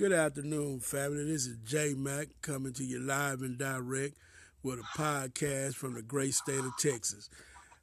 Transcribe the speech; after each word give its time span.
Good 0.00 0.14
afternoon, 0.14 0.80
family. 0.80 1.26
This 1.26 1.46
is 1.46 1.58
J 1.58 1.92
Mac 1.92 2.28
coming 2.40 2.72
to 2.72 2.82
you 2.82 3.00
live 3.00 3.42
and 3.42 3.58
direct 3.58 4.16
with 4.62 4.78
a 4.78 4.98
podcast 4.98 5.74
from 5.74 5.92
the 5.92 6.00
great 6.00 6.32
state 6.32 6.60
of 6.60 6.74
Texas. 6.78 7.28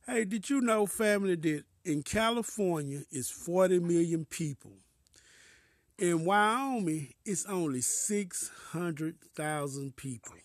Hey, 0.08 0.26
did 0.26 0.50
you 0.50 0.60
know, 0.60 0.88
family, 0.88 1.36
that 1.36 1.66
in 1.86 2.02
California 2.02 3.04
it's 3.12 3.30
40 3.30 3.82
million 3.82 4.26
people? 4.26 4.72
In 6.00 6.26
Wyoming, 6.26 7.14
it's 7.24 7.46
only 7.46 7.82
600,000 7.82 9.96
people. 9.96 10.38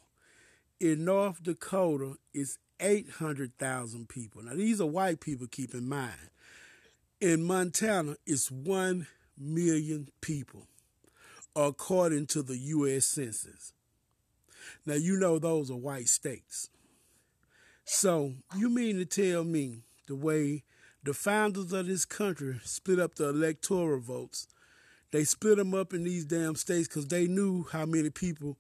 In 0.79 1.07
North 1.07 1.43
Dakota, 1.43 2.17
it's 2.35 2.59
800,000 2.81 4.11
people. 4.11 4.43
Now, 4.43 4.57
these 4.57 4.79
are 4.79 4.87
white 4.87 5.21
people, 5.21 5.47
keep 5.47 5.73
in 5.73 5.89
mind. 5.89 6.29
In 7.19 7.43
Montana, 7.43 8.17
it's 8.27 8.51
1 8.51 9.07
million 9.39 10.11
people 10.21 10.67
according 11.55 12.27
to 12.27 12.43
the 12.43 12.57
U.S. 12.57 13.07
Census. 13.07 13.73
Now, 14.87 14.95
you 14.95 15.17
know 15.19 15.39
those 15.39 15.71
are 15.71 15.77
white 15.77 16.09
states. 16.09 16.69
So, 17.85 18.33
you 18.57 18.69
mean 18.69 18.97
to 18.97 19.05
tell 19.05 19.45
me 19.45 19.83
the 20.07 20.17
way 20.17 20.65
the 21.03 21.15
founders 21.15 21.73
of 21.73 21.87
this 21.87 22.05
country 22.05 22.61
split 22.65 22.99
up 22.99 23.17
the 23.17 23.29
electoral 23.29 24.01
votes, 24.01 24.47
they 25.11 25.25
split 25.25 25.59
them 25.59 25.75
up 25.75 25.93
in 25.93 26.05
these 26.05 26.25
damn 26.25 26.55
states 26.55 26.89
because 26.89 27.09
they 27.09 27.27
knew 27.27 27.67
how 27.71 27.85
many 27.85 28.11
people 28.11 28.57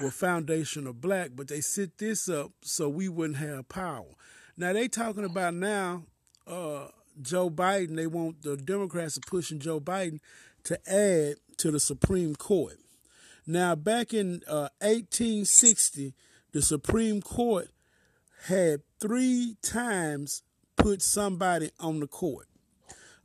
were 0.00 0.10
foundational 0.10 0.92
black, 0.92 1.30
but 1.34 1.48
they 1.48 1.60
set 1.60 1.98
this 1.98 2.28
up 2.28 2.52
so 2.62 2.88
we 2.88 3.08
wouldn't 3.08 3.38
have 3.38 3.68
power. 3.68 4.04
Now, 4.56 4.72
they 4.72 4.88
talking 4.88 5.24
about 5.24 5.54
now 5.54 6.04
uh, 6.46 6.88
Joe 7.20 7.50
Biden, 7.50 7.96
they 7.96 8.06
want 8.06 8.42
the 8.42 8.56
Democrats 8.56 9.16
are 9.16 9.22
pushing 9.26 9.58
Joe 9.58 9.80
Biden 9.80 10.20
to 10.64 10.78
add 10.90 11.36
to 11.58 11.70
the 11.70 11.80
Supreme 11.80 12.34
Court. 12.34 12.78
Now, 13.46 13.74
back 13.74 14.14
in 14.14 14.42
uh, 14.48 14.68
1860, 14.80 16.14
the 16.52 16.62
Supreme 16.62 17.20
Court 17.20 17.68
had 18.46 18.80
three 19.00 19.56
times 19.62 20.42
put 20.76 21.02
somebody 21.02 21.70
on 21.78 22.00
the 22.00 22.06
court. 22.06 22.46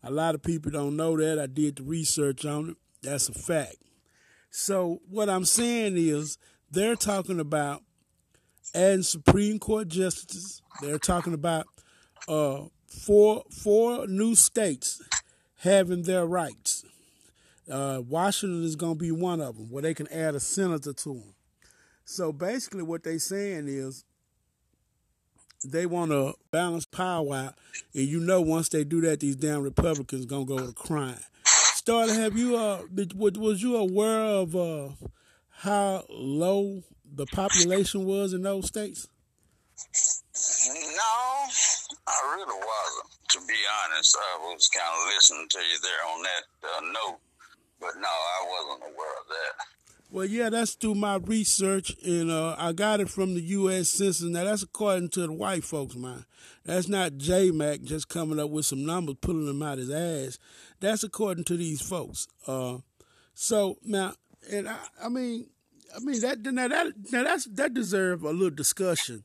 A 0.03 0.11
lot 0.11 0.35
of 0.35 0.41
people 0.41 0.71
don't 0.71 0.95
know 0.95 1.17
that. 1.17 1.39
I 1.39 1.47
did 1.47 1.77
the 1.77 1.83
research 1.83 2.45
on 2.45 2.71
it. 2.71 2.77
That's 3.01 3.29
a 3.29 3.33
fact. 3.33 3.77
So, 4.49 5.01
what 5.09 5.29
I'm 5.29 5.45
saying 5.45 5.95
is, 5.97 6.37
they're 6.71 6.95
talking 6.95 7.39
about 7.39 7.83
adding 8.73 9.03
Supreme 9.03 9.59
Court 9.59 9.87
justices. 9.87 10.61
They're 10.81 10.99
talking 10.99 11.33
about 11.33 11.65
uh, 12.27 12.63
four 12.87 13.43
four 13.51 14.07
new 14.07 14.35
states 14.35 15.01
having 15.57 16.03
their 16.03 16.25
rights. 16.25 16.85
Uh, 17.69 18.01
Washington 18.07 18.63
is 18.63 18.75
going 18.75 18.93
to 18.93 18.99
be 18.99 19.11
one 19.11 19.41
of 19.41 19.55
them 19.57 19.69
where 19.69 19.83
they 19.83 19.93
can 19.93 20.07
add 20.07 20.35
a 20.35 20.39
senator 20.39 20.93
to 20.93 21.13
them. 21.13 21.33
So 22.03 22.31
basically, 22.31 22.81
what 22.81 23.03
they're 23.03 23.19
saying 23.19 23.67
is 23.67 24.03
they 25.63 25.85
want 25.85 26.11
to 26.11 26.33
balance 26.51 26.85
power 26.85 27.35
out, 27.35 27.55
and 27.93 28.07
you 28.07 28.19
know, 28.19 28.41
once 28.41 28.69
they 28.69 28.83
do 28.83 29.01
that, 29.01 29.19
these 29.19 29.35
damn 29.35 29.61
Republicans 29.61 30.25
gonna 30.25 30.45
go 30.45 30.57
to 30.57 30.73
crime. 30.73 31.19
Starter, 31.45 32.13
have 32.13 32.37
you 32.37 32.57
uh, 32.57 32.81
was 33.15 33.61
you 33.61 33.77
aware 33.77 34.21
of 34.21 34.55
uh, 34.55 34.89
how 35.49 36.05
low 36.09 36.83
the 37.13 37.25
population 37.27 38.05
was 38.05 38.33
in 38.33 38.41
those 38.41 38.67
states? 38.67 39.07
No, 39.77 41.47
I 42.07 42.35
really 42.35 42.57
wasn't. 42.57 43.09
To 43.29 43.39
be 43.47 43.53
honest, 43.83 44.17
I 44.17 44.37
was 44.39 44.67
kind 44.69 44.87
of 44.87 45.13
listening 45.13 45.47
to 45.49 45.59
you 45.59 45.79
there 45.83 46.07
on 46.11 46.23
that 46.23 46.43
uh, 46.63 46.81
note 46.81 47.19
but 47.79 47.91
no, 47.95 48.07
I 48.07 48.45
wasn't 48.47 48.83
aware 48.93 49.13
of 49.21 49.27
that. 49.27 49.65
Well, 50.11 50.25
yeah, 50.25 50.49
that's 50.49 50.73
through 50.73 50.95
my 50.95 51.15
research, 51.17 51.95
and 52.03 52.31
uh, 52.31 52.55
I 52.57 52.71
got 52.73 52.99
it 52.99 53.09
from 53.09 53.35
the 53.35 53.41
U.S. 53.41 53.89
Census. 53.89 54.23
Now, 54.23 54.43
that's 54.43 54.63
according 54.63 55.09
to 55.09 55.21
the 55.27 55.31
white 55.31 55.63
folks, 55.63 55.95
man. 55.95 56.25
That's 56.65 56.87
not 56.87 57.17
J 57.17 57.51
Mac 57.51 57.83
just 57.83 58.09
coming 58.09 58.39
up 58.39 58.49
with 58.49 58.65
some 58.65 58.83
numbers, 58.85 59.17
pulling 59.21 59.45
them 59.45 59.61
out 59.61 59.77
his 59.77 59.91
ass. 59.91 60.39
That's 60.79 61.03
according 61.03 61.43
to 61.45 61.57
these 61.57 61.81
folks. 61.81 62.27
Uh, 62.47 62.79
so 63.35 63.77
now, 63.83 64.13
and 64.51 64.67
I, 64.67 64.77
I 65.03 65.09
mean, 65.09 65.45
I 65.95 65.99
mean 65.99 66.19
that 66.21 66.39
now 66.41 66.67
that 66.67 66.87
now 67.11 67.23
that's 67.23 67.45
that 67.45 67.75
deserves 67.75 68.23
a 68.23 68.29
little 68.29 68.49
discussion. 68.49 69.23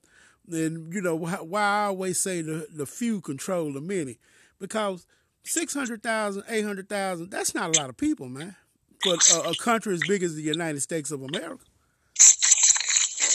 And 0.50 0.92
you 0.92 1.00
know 1.00 1.16
why 1.16 1.60
I 1.62 1.84
always 1.86 2.20
say 2.20 2.42
the 2.42 2.66
the 2.70 2.86
few 2.86 3.22
control 3.22 3.72
the 3.72 3.80
many, 3.80 4.18
because 4.60 5.06
600,000, 5.44 6.44
800,000, 6.48 7.30
that's 7.30 7.54
not 7.54 7.76
a 7.76 7.80
lot 7.80 7.90
of 7.90 7.96
people, 7.96 8.28
man. 8.28 8.56
For 9.02 9.14
a, 9.14 9.50
a, 9.50 9.54
country 9.56 9.94
as 9.94 10.00
big 10.08 10.22
as 10.22 10.34
the 10.34 10.42
United 10.42 10.80
States 10.80 11.10
of 11.10 11.22
America. 11.22 11.64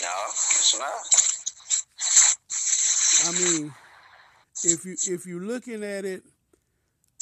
No, 0.02 0.16
it's 0.32 0.80
not. 0.80 1.30
I 3.28 3.32
mean, 3.40 3.74
if 4.64 4.86
you 4.86 4.96
if 5.14 5.28
you're 5.28 5.44
looking 5.44 5.84
at 5.84 6.06
it, 6.06 6.24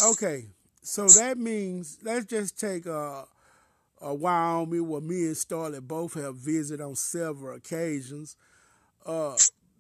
okay, 0.01 0.45
so 0.81 1.07
that 1.07 1.37
means 1.37 1.97
let's 2.03 2.25
just 2.25 2.57
take 2.57 2.85
a, 2.85 3.25
a 4.01 4.13
Wyoming 4.13 4.87
where 4.87 5.01
me 5.01 5.25
and 5.25 5.35
Starlet 5.35 5.81
both 5.81 6.13
have 6.13 6.35
visited 6.35 6.81
on 6.81 6.95
several 6.95 7.57
occasions. 7.57 8.37
Uh, 9.05 9.35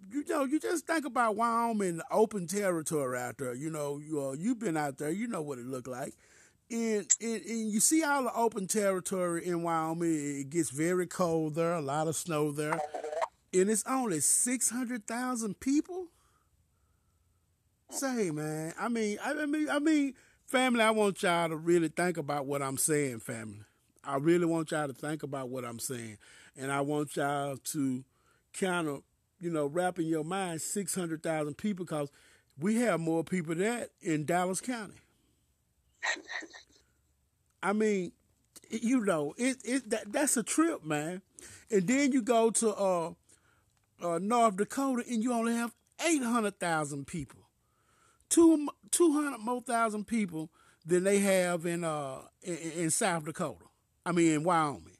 you 0.09 0.23
know, 0.27 0.43
you 0.43 0.59
just 0.59 0.85
think 0.87 1.05
about 1.05 1.35
Wyoming, 1.35 2.01
open 2.11 2.47
territory 2.47 3.19
out 3.19 3.37
there. 3.37 3.53
You 3.53 3.69
know, 3.69 3.99
you 3.99 4.21
uh, 4.21 4.31
you've 4.33 4.59
been 4.59 4.77
out 4.77 4.97
there, 4.97 5.11
you 5.11 5.27
know 5.27 5.41
what 5.41 5.59
it 5.59 5.65
looked 5.65 5.87
like. 5.87 6.13
And, 6.69 7.07
and, 7.21 7.41
and 7.45 7.71
you 7.71 7.79
see 7.79 8.03
all 8.03 8.23
the 8.23 8.33
open 8.33 8.67
territory 8.67 9.45
in 9.45 9.63
Wyoming. 9.63 10.41
It 10.41 10.49
gets 10.49 10.69
very 10.69 11.07
cold 11.07 11.55
there, 11.55 11.73
a 11.73 11.81
lot 11.81 12.07
of 12.07 12.15
snow 12.15 12.51
there, 12.51 12.79
and 13.53 13.69
it's 13.69 13.83
only 13.87 14.19
six 14.19 14.69
hundred 14.69 15.07
thousand 15.07 15.59
people. 15.59 16.07
Say, 17.89 18.31
man, 18.31 18.73
I 18.77 18.89
mean, 18.89 19.17
I 19.23 19.45
mean, 19.45 19.69
I 19.69 19.79
mean, 19.79 20.13
family. 20.45 20.81
I 20.81 20.91
want 20.91 21.23
y'all 21.23 21.47
to 21.47 21.55
really 21.55 21.87
think 21.87 22.17
about 22.17 22.45
what 22.45 22.61
I'm 22.61 22.77
saying, 22.77 23.19
family. 23.19 23.61
I 24.03 24.17
really 24.17 24.45
want 24.45 24.71
y'all 24.71 24.87
to 24.87 24.93
think 24.93 25.23
about 25.23 25.47
what 25.49 25.63
I'm 25.63 25.79
saying, 25.79 26.17
and 26.57 26.69
I 26.69 26.81
want 26.81 27.15
y'all 27.15 27.55
to 27.55 28.03
kind 28.53 28.89
of 28.89 29.03
you 29.39 29.51
know, 29.51 29.65
wrap 29.67 29.99
in 29.99 30.05
your 30.07 30.23
mind 30.23 30.61
600,000 30.61 31.55
people 31.55 31.85
because 31.85 32.09
we 32.59 32.75
have 32.77 32.99
more 32.99 33.23
people 33.23 33.55
that 33.55 33.91
in 34.01 34.25
Dallas 34.25 34.61
County. 34.61 34.99
I 37.63 37.73
mean, 37.73 38.11
you 38.69 39.03
know, 39.03 39.33
it, 39.37 39.57
it 39.63 39.89
that, 39.89 40.11
that's 40.11 40.37
a 40.37 40.43
trip, 40.43 40.83
man. 40.83 41.21
And 41.71 41.87
then 41.87 42.11
you 42.11 42.21
go 42.21 42.49
to 42.51 42.73
uh, 42.75 43.11
uh, 44.01 44.19
North 44.19 44.57
Dakota 44.57 45.03
and 45.09 45.23
you 45.23 45.33
only 45.33 45.53
have 45.53 45.73
800,000 46.05 47.05
people. 47.07 47.41
Two, 48.29 48.67
200 48.91 49.39
more 49.39 49.61
thousand 49.61 50.05
people 50.05 50.49
than 50.85 51.03
they 51.03 51.19
have 51.19 51.65
in, 51.65 51.83
uh, 51.83 52.19
in, 52.41 52.57
in 52.57 52.89
South 52.89 53.25
Dakota. 53.25 53.65
I 54.05 54.11
mean, 54.11 54.33
in 54.33 54.43
Wyoming. 54.43 54.97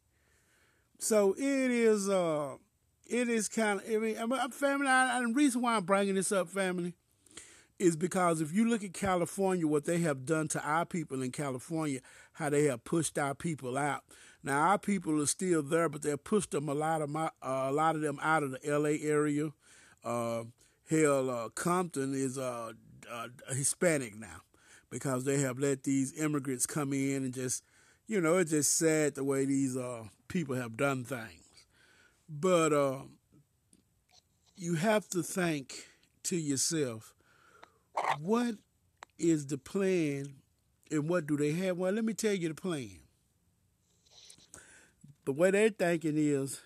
So 1.00 1.34
it 1.38 1.72
is, 1.72 2.10
uh, 2.10 2.56
it 3.10 3.30
is 3.30 3.48
kind 3.48 3.80
of, 3.80 3.90
I 3.90 3.98
mean, 3.98 4.18
I'm, 4.18 4.52
family, 4.52 4.88
I, 4.88 5.22
the 5.22 5.34
reason 5.34 5.62
why 5.62 5.76
I'm 5.76 5.84
bringing 5.84 6.16
this 6.16 6.32
up, 6.32 6.50
family, 6.50 6.94
is 7.80 7.96
because 7.96 8.42
if 8.42 8.54
you 8.54 8.68
look 8.68 8.84
at 8.84 8.94
California, 8.94 9.68
what 9.68 9.86
they 9.86 10.00
have 10.00 10.26
done 10.26 10.48
to 10.50 10.62
our 10.62 10.86
people 10.86 11.22
in 11.22 11.32
California, 11.32 12.00
how 12.34 12.50
they 12.50 12.64
have 12.66 12.84
pushed 12.84 13.18
our 13.18 13.36
people 13.36 13.78
out. 13.78 14.04
Now 14.44 14.60
our 14.70 14.80
people 14.80 15.22
are 15.22 15.28
still 15.28 15.62
there, 15.62 15.90
but 15.90 16.02
they've 16.02 16.24
pushed 16.24 16.52
them 16.52 16.70
a 16.70 16.74
lot 16.74 17.02
of 17.02 17.10
my, 17.10 17.30
uh, 17.42 17.68
a 17.70 17.72
lot 17.72 17.96
of 17.96 18.02
them 18.02 18.20
out 18.22 18.44
of 18.44 18.52
the 18.52 18.66
L.A. 18.66 19.00
area. 19.02 19.52
Uh, 20.04 20.46
hell, 20.90 21.30
uh, 21.30 21.50
Compton 21.50 22.14
is 22.14 22.38
uh, 22.38 22.72
uh, 23.12 23.28
Hispanic 23.50 24.16
now 24.16 24.42
because 24.90 25.26
they 25.26 25.40
have 25.40 25.60
let 25.60 25.84
these 25.84 26.18
immigrants 26.18 26.66
come 26.66 26.94
in 26.94 27.24
and 27.24 27.34
just, 27.34 27.64
you 28.08 28.22
know, 28.22 28.38
it's 28.38 28.52
just 28.52 28.78
sad 28.78 29.16
the 29.16 29.24
way 29.24 29.46
these 29.46 29.76
uh, 29.76 30.04
people 30.28 30.56
have 30.56 30.78
done 30.78 31.04
things. 31.04 31.47
But 32.30 32.74
uh, 32.74 33.00
you 34.56 34.76
have 34.76 35.08
to 35.10 35.24
think 35.24 35.88
to 36.24 36.36
yourself, 36.36 37.14
what 38.20 38.56
is 39.20 39.48
the 39.48 39.58
plan 39.58 40.36
and 40.92 41.10
what 41.10 41.28
do 41.28 41.38
they 41.38 41.52
have? 41.54 41.78
Well, 41.78 41.92
let 41.94 42.06
me 42.06 42.14
tell 42.14 42.34
you 42.34 42.50
the 42.50 42.56
plan. 42.56 43.00
The 45.26 45.32
way 45.34 45.52
they're 45.52 45.70
thinking 45.70 46.18
is 46.18 46.62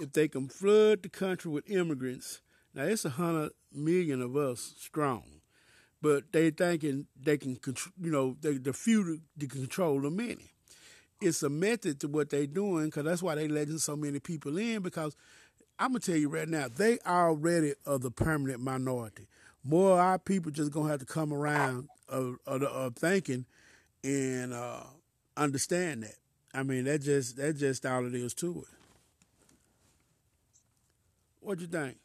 if 0.00 0.12
they 0.12 0.28
can 0.28 0.48
flood 0.48 1.02
the 1.02 1.08
country 1.08 1.50
with 1.50 1.70
immigrants, 1.70 2.40
now 2.74 2.84
it's 2.84 3.04
a 3.04 3.10
hundred 3.10 3.52
million 3.72 4.22
of 4.22 4.36
us 4.36 4.74
strong, 4.78 5.42
but 6.02 6.32
they 6.32 6.50
thinking 6.50 7.06
they 7.20 7.38
can, 7.38 7.58
you 8.00 8.10
know, 8.12 8.36
they, 8.40 8.58
the 8.58 8.72
few 8.72 9.20
to 9.40 9.46
control 9.46 10.00
the 10.00 10.10
many 10.10 10.51
it's 11.22 11.42
a 11.42 11.48
method 11.50 12.00
to 12.00 12.08
what 12.08 12.30
they're 12.30 12.46
doing 12.46 12.86
because 12.86 13.04
that's 13.04 13.22
why 13.22 13.34
they 13.34 13.48
letting 13.48 13.78
so 13.78 13.96
many 13.96 14.20
people 14.20 14.58
in 14.58 14.82
because 14.82 15.16
I'm 15.78 15.90
gonna 15.90 16.00
tell 16.00 16.16
you 16.16 16.28
right 16.28 16.48
now 16.48 16.68
they 16.68 16.98
already 17.06 17.74
are 17.86 17.98
the 17.98 18.10
permanent 18.10 18.60
minority. 18.60 19.26
More 19.64 19.92
of 19.92 19.98
our 19.98 20.18
people 20.18 20.50
just 20.52 20.72
gonna 20.72 20.90
have 20.90 21.00
to 21.00 21.06
come 21.06 21.32
around 21.32 21.88
of, 22.08 22.36
of, 22.46 22.62
of 22.62 22.96
thinking 22.96 23.46
and 24.04 24.52
uh, 24.52 24.84
understand 25.36 26.04
that. 26.04 26.16
I 26.54 26.62
mean, 26.62 26.84
that 26.84 27.00
just 27.02 27.36
that 27.36 27.54
just 27.56 27.86
all 27.86 28.06
it 28.06 28.14
is 28.14 28.34
to 28.34 28.60
it. 28.68 28.76
What 31.40 31.60
you 31.60 31.66
think? 31.66 31.98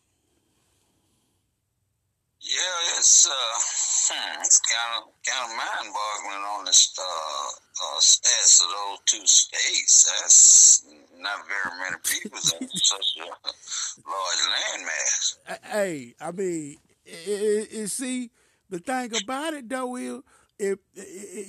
Yeah, 2.40 2.98
it's 2.98 3.28
uh, 3.28 3.34
hmm, 3.34 4.42
it's 4.42 4.60
kind 4.60 5.04
of 5.04 5.10
kind 5.26 5.52
of 5.52 5.58
mind 5.58 5.94
boggling 5.94 6.44
on 6.58 6.66
this 6.66 6.94
uh, 6.98 7.04
uh, 7.04 8.00
stats 8.00 8.62
of 8.62 8.70
those 8.70 9.00
two 9.06 9.26
states. 9.26 10.04
That's 10.04 10.86
not 11.18 11.40
very 11.48 11.78
many 11.80 11.98
people 12.04 12.38
in 12.62 12.68
such 12.70 13.18
a 13.18 13.26
large 13.26 14.44
landmass. 14.54 15.38
Hey, 15.72 16.14
I 16.22 16.32
mean, 16.32 16.78
it, 17.06 17.28
it, 17.28 17.68
it, 17.72 17.88
see 17.90 18.30
the 18.70 18.80
thing 18.80 19.12
about 19.24 19.54
it 19.54 19.68
though 19.68 19.96
is 19.96 20.22
if, 20.60 20.80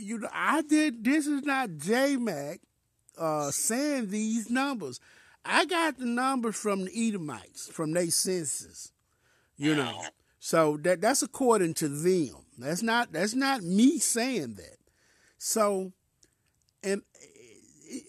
you 0.00 0.18
know 0.18 0.28
I 0.32 0.62
did 0.62 1.04
this 1.04 1.26
is 1.26 1.42
not 1.42 1.68
JMac 1.68 2.60
uh, 3.18 3.50
saying 3.50 4.08
these 4.08 4.48
numbers. 4.48 5.00
I 5.44 5.66
got 5.66 5.98
the 5.98 6.06
numbers 6.06 6.56
from 6.56 6.86
the 6.86 7.08
Edomites, 7.08 7.68
from 7.68 7.92
their 7.92 8.10
census. 8.10 8.90
You 9.56 9.74
know. 9.76 10.02
So 10.38 10.76
that 10.82 11.00
that's 11.00 11.22
according 11.22 11.74
to 11.74 11.88
them. 11.88 12.34
That's 12.58 12.82
not 12.82 13.12
that's 13.12 13.34
not 13.34 13.62
me 13.62 13.98
saying 13.98 14.54
that. 14.54 14.78
So 15.38 15.92
and, 16.82 17.02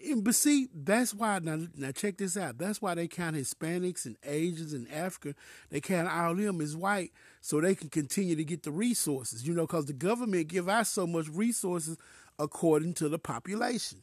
and 0.06 0.24
but 0.24 0.36
see, 0.36 0.68
that's 0.74 1.14
why 1.14 1.40
now, 1.40 1.60
now 1.76 1.92
check 1.92 2.18
this 2.18 2.38
out. 2.38 2.58
That's 2.58 2.82
why 2.82 2.96
they 2.96 3.08
count 3.08 3.36
Hispanics 3.36 4.06
and 4.06 4.18
Asians 4.24 4.74
and 4.74 4.92
Africa. 4.92 5.36
They 5.70 5.82
count 5.82 6.10
all 6.10 6.32
of 6.32 6.38
them 6.38 6.62
as 6.62 6.76
white 6.76 7.12
so 7.42 7.62
they 7.62 7.76
can 7.76 7.90
continue 7.90 8.36
to 8.36 8.44
get 8.44 8.64
the 8.64 8.72
resources. 8.72 9.48
You 9.48 9.54
know, 9.54 9.66
because 9.66 9.86
the 9.86 9.94
government 9.94 10.48
give 10.48 10.70
us 10.70 10.90
so 10.90 11.08
much 11.08 11.28
resources 11.30 11.98
according 12.38 12.94
to 12.96 13.10
the 13.10 13.20
population. 13.20 14.00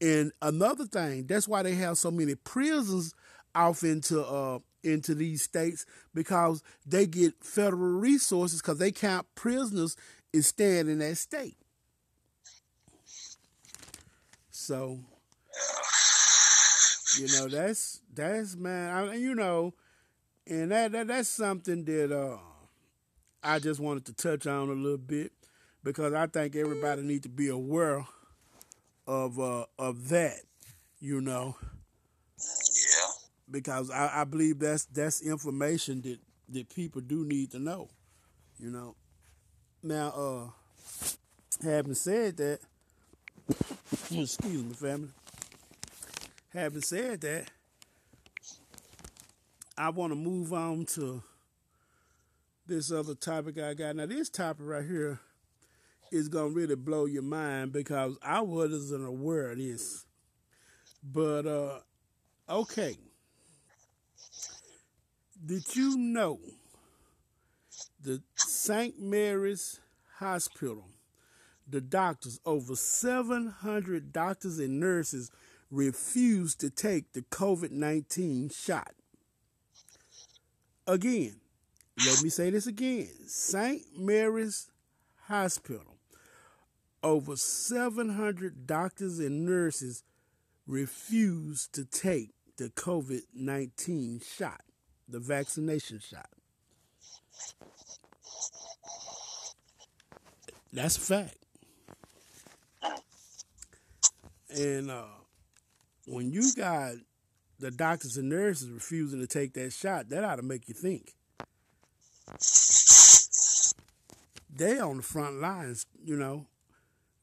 And 0.00 0.32
another 0.40 0.86
thing, 0.86 1.26
that's 1.26 1.48
why 1.48 1.62
they 1.62 1.74
have 1.74 1.98
so 1.98 2.10
many 2.10 2.34
prisons 2.34 3.14
off 3.54 3.82
into 3.82 4.24
uh 4.24 4.60
into 4.82 5.14
these 5.14 5.42
states 5.42 5.86
because 6.14 6.62
they 6.86 7.06
get 7.06 7.34
federal 7.42 7.98
resources 7.98 8.60
because 8.60 8.78
they 8.78 8.92
count 8.92 9.26
prisoners 9.34 9.96
is 10.32 10.46
staying 10.46 10.88
in 10.88 10.98
that 10.98 11.16
state. 11.16 11.56
So, 14.50 15.00
you 17.18 17.26
know, 17.28 17.48
that's 17.48 18.00
that's 18.14 18.56
man, 18.56 18.94
I, 18.94 19.14
you 19.14 19.34
know, 19.34 19.74
and 20.46 20.70
that, 20.70 20.92
that 20.92 21.08
that's 21.08 21.28
something 21.28 21.84
that 21.84 22.12
uh, 22.16 22.38
I 23.42 23.58
just 23.58 23.80
wanted 23.80 24.04
to 24.06 24.12
touch 24.12 24.46
on 24.46 24.68
a 24.68 24.72
little 24.72 24.98
bit 24.98 25.32
because 25.82 26.12
I 26.12 26.26
think 26.26 26.56
everybody 26.56 27.02
needs 27.02 27.22
to 27.22 27.28
be 27.28 27.48
aware 27.48 28.06
of 29.06 29.40
uh, 29.40 29.64
of 29.78 30.08
that, 30.10 30.40
you 31.00 31.20
know. 31.20 31.56
Because 33.50 33.90
I, 33.90 34.20
I 34.20 34.24
believe 34.24 34.58
that's 34.58 34.84
that's 34.84 35.22
information 35.22 36.02
that 36.02 36.18
that 36.50 36.68
people 36.68 37.00
do 37.00 37.24
need 37.24 37.50
to 37.52 37.58
know, 37.58 37.88
you 38.58 38.70
know. 38.70 38.94
Now, 39.82 40.08
uh, 40.10 41.64
having 41.64 41.94
said 41.94 42.36
that, 42.36 42.60
excuse 44.10 44.42
me, 44.44 44.72
family. 44.74 45.08
Having 46.52 46.82
said 46.82 47.20
that, 47.22 47.50
I 49.78 49.90
want 49.90 50.12
to 50.12 50.16
move 50.16 50.52
on 50.52 50.84
to 50.96 51.22
this 52.66 52.92
other 52.92 53.14
topic 53.14 53.58
I 53.58 53.74
got. 53.74 53.96
Now, 53.96 54.06
this 54.06 54.28
topic 54.28 54.66
right 54.66 54.84
here 54.84 55.20
is 56.10 56.28
going 56.28 56.50
to 56.50 56.56
really 56.56 56.74
blow 56.74 57.06
your 57.06 57.22
mind 57.22 57.72
because 57.72 58.16
I 58.22 58.40
wasn't 58.40 59.06
aware 59.06 59.52
of 59.52 59.58
this. 59.58 60.04
But, 61.02 61.46
uh, 61.46 61.78
okay. 62.48 62.96
Did 65.44 65.74
you 65.74 65.96
know 65.96 66.38
the 68.02 68.22
St. 68.36 69.00
Mary's 69.00 69.80
Hospital 70.18 70.84
the 71.70 71.80
doctors, 71.80 72.40
over 72.44 72.74
700 72.74 74.12
doctors 74.12 74.58
and 74.58 74.80
nurses, 74.80 75.30
refused 75.70 76.60
to 76.60 76.70
take 76.70 77.12
the 77.12 77.22
COVID 77.22 77.70
19 77.70 78.50
shot. 78.50 78.92
Again, 80.86 81.36
let 82.04 82.22
me 82.22 82.28
say 82.28 82.50
this 82.50 82.66
again 82.66 83.08
St. 83.26 83.82
Mary's 83.96 84.68
Hospital, 85.26 85.96
over 87.02 87.36
700 87.36 88.66
doctors 88.66 89.20
and 89.20 89.44
nurses 89.44 90.02
refused 90.66 91.72
to 91.74 91.84
take 91.84 92.30
the 92.56 92.70
COVID 92.70 93.22
19 93.32 94.20
shot, 94.36 94.62
the 95.10 95.20
vaccination 95.20 95.98
shot. 95.98 96.28
That's 100.72 100.96
a 100.96 101.00
fact. 101.00 101.36
And 104.56 104.90
uh, 104.90 105.04
when 106.06 106.32
you 106.32 106.52
got 106.56 106.94
the 107.58 107.70
doctors 107.70 108.16
and 108.16 108.28
nurses 108.28 108.70
refusing 108.70 109.20
to 109.20 109.26
take 109.26 109.54
that 109.54 109.72
shot, 109.72 110.08
that 110.08 110.24
ought 110.24 110.36
to 110.36 110.42
make 110.42 110.68
you 110.68 110.74
think. 110.74 111.14
They 114.54 114.78
on 114.78 114.98
the 114.98 115.02
front 115.02 115.40
lines, 115.40 115.86
you 116.04 116.16
know. 116.16 116.46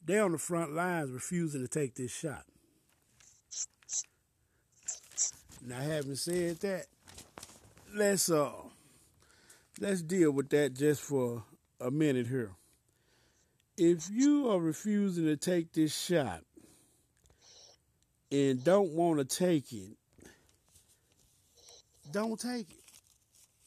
They 0.05 0.19
on 0.19 0.31
the 0.31 0.37
front 0.37 0.73
lines 0.73 1.11
refusing 1.11 1.61
to 1.61 1.67
take 1.67 1.95
this 1.95 2.11
shot. 2.11 2.43
Now, 5.65 5.79
having 5.79 6.15
said 6.15 6.57
that, 6.61 6.85
let's 7.93 8.29
uh 8.29 8.51
let's 9.79 10.01
deal 10.01 10.31
with 10.31 10.49
that 10.49 10.73
just 10.73 11.01
for 11.01 11.43
a 11.79 11.91
minute 11.91 12.27
here. 12.27 12.51
If 13.77 14.09
you 14.11 14.49
are 14.49 14.59
refusing 14.59 15.25
to 15.25 15.37
take 15.37 15.73
this 15.73 15.95
shot, 15.95 16.41
and 18.31 18.63
don't 18.63 18.91
want 18.91 19.19
to 19.19 19.25
take 19.25 19.71
it, 19.71 19.97
don't 22.11 22.39
take 22.39 22.69
it. 22.71 22.83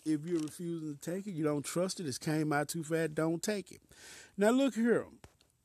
If 0.05 0.25
you're 0.25 0.40
refusing 0.40 0.96
to 0.96 1.00
take 1.00 1.26
it, 1.26 1.32
you 1.32 1.44
don't 1.44 1.64
trust 1.64 2.00
it, 2.00 2.06
it's 2.06 2.19
came 2.19 2.52
out 2.52 2.69
too 2.69 2.82
fast, 2.82 3.14
don't 3.14 3.43
take 3.43 3.70
it. 3.70 3.81
Now 4.37 4.50
look 4.50 4.75
here. 4.75 5.06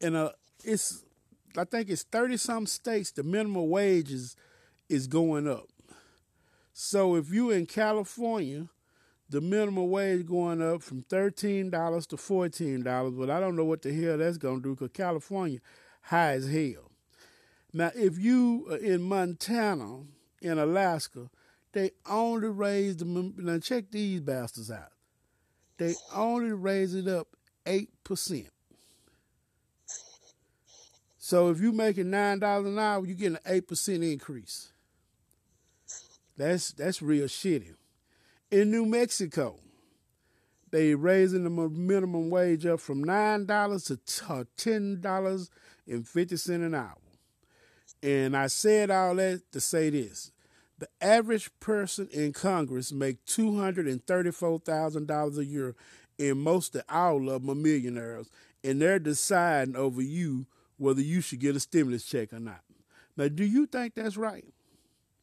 In 0.01 0.15
a 0.15 0.31
it's 0.63 1.03
I 1.57 1.63
think 1.63 1.89
it's 1.89 2.03
30 2.03 2.37
some 2.37 2.65
states 2.65 3.11
the 3.11 3.23
minimum 3.23 3.69
wages 3.69 4.35
is 4.89 5.07
going 5.07 5.47
up. 5.47 5.67
So 6.77 7.15
if 7.15 7.31
you 7.31 7.51
in 7.51 7.67
California, 7.67 8.67
the 9.29 9.39
minimum 9.39 9.89
wage 9.89 10.25
going 10.25 10.61
up 10.61 10.83
from 10.83 11.03
$13 11.03 11.71
to 11.71 12.17
$14, 12.17 13.17
but 13.17 13.29
I 13.29 13.39
don't 13.39 13.55
know 13.55 13.63
what 13.63 13.81
the 13.81 13.93
hell 13.93 14.17
that's 14.17 14.37
going 14.37 14.57
to 14.57 14.61
do 14.61 14.75
because 14.75 14.91
California 14.91 15.59
high 16.01 16.33
as 16.33 16.51
hell. 16.51 16.91
Now, 17.71 17.91
if 17.95 18.19
you 18.19 18.67
are 18.69 18.75
in 18.75 19.03
Montana, 19.03 20.01
in 20.41 20.59
Alaska, 20.59 21.29
they 21.71 21.91
only 22.09 22.49
raise 22.49 22.97
the 22.97 23.05
now 23.05 23.57
check 23.59 23.85
these 23.89 24.19
bastards 24.19 24.69
out. 24.69 24.91
They 25.77 25.95
only 26.13 26.51
raise 26.51 26.93
it 26.93 27.07
up 27.07 27.29
eight 27.65 27.91
percent. 28.03 28.49
So 31.17 31.49
if 31.51 31.61
you're 31.61 31.71
making 31.71 32.09
nine 32.09 32.39
dollars 32.39 32.67
an 32.67 32.79
hour, 32.79 33.05
you're 33.05 33.15
getting 33.15 33.35
an 33.35 33.41
eight 33.45 33.65
percent 33.65 34.03
increase. 34.03 34.73
That's 36.37 36.71
that's 36.71 37.01
real 37.01 37.27
shitty. 37.27 37.75
In 38.51 38.71
New 38.71 38.85
Mexico, 38.85 39.55
they 40.71 40.93
raising 40.95 41.43
the 41.43 41.49
minimum 41.49 42.29
wage 42.29 42.65
up 42.65 42.79
from 42.79 43.03
nine 43.03 43.45
dollars 43.45 43.85
to 43.85 43.99
uh, 44.29 44.43
ten 44.57 44.99
dollars 45.01 45.49
and 45.87 46.07
fifty 46.07 46.37
cent 46.37 46.63
an 46.63 46.75
hour. 46.75 46.97
And 48.03 48.35
I 48.35 48.47
said 48.47 48.91
all 48.91 49.15
that 49.15 49.43
to 49.51 49.61
say 49.61 49.89
this. 49.89 50.31
The 50.77 50.89
average 50.99 51.49
person 51.61 52.09
in 52.11 52.33
Congress 52.33 52.91
make 52.91 53.23
two 53.25 53.57
hundred 53.57 53.87
and 53.87 54.05
thirty-four 54.05 54.59
thousand 54.59 55.07
dollars 55.07 55.37
a 55.37 55.45
year, 55.45 55.73
and 56.19 56.41
most 56.41 56.75
of 56.75 56.83
all 56.89 57.29
of 57.29 57.41
them 57.41 57.49
are 57.49 57.55
millionaires, 57.55 58.29
and 58.63 58.81
they're 58.81 58.99
deciding 58.99 59.77
over 59.77 60.01
you 60.01 60.47
whether 60.77 61.01
you 61.01 61.21
should 61.21 61.39
get 61.39 61.55
a 61.55 61.59
stimulus 61.61 62.03
check 62.03 62.33
or 62.33 62.39
not. 62.41 62.59
Now, 63.15 63.29
do 63.29 63.45
you 63.45 63.65
think 63.65 63.95
that's 63.95 64.17
right, 64.17 64.43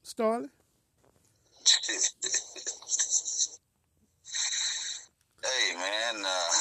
Starley? 0.03 0.49
Hey, 5.43 5.75
man, 5.77 6.25
uh, 6.25 6.53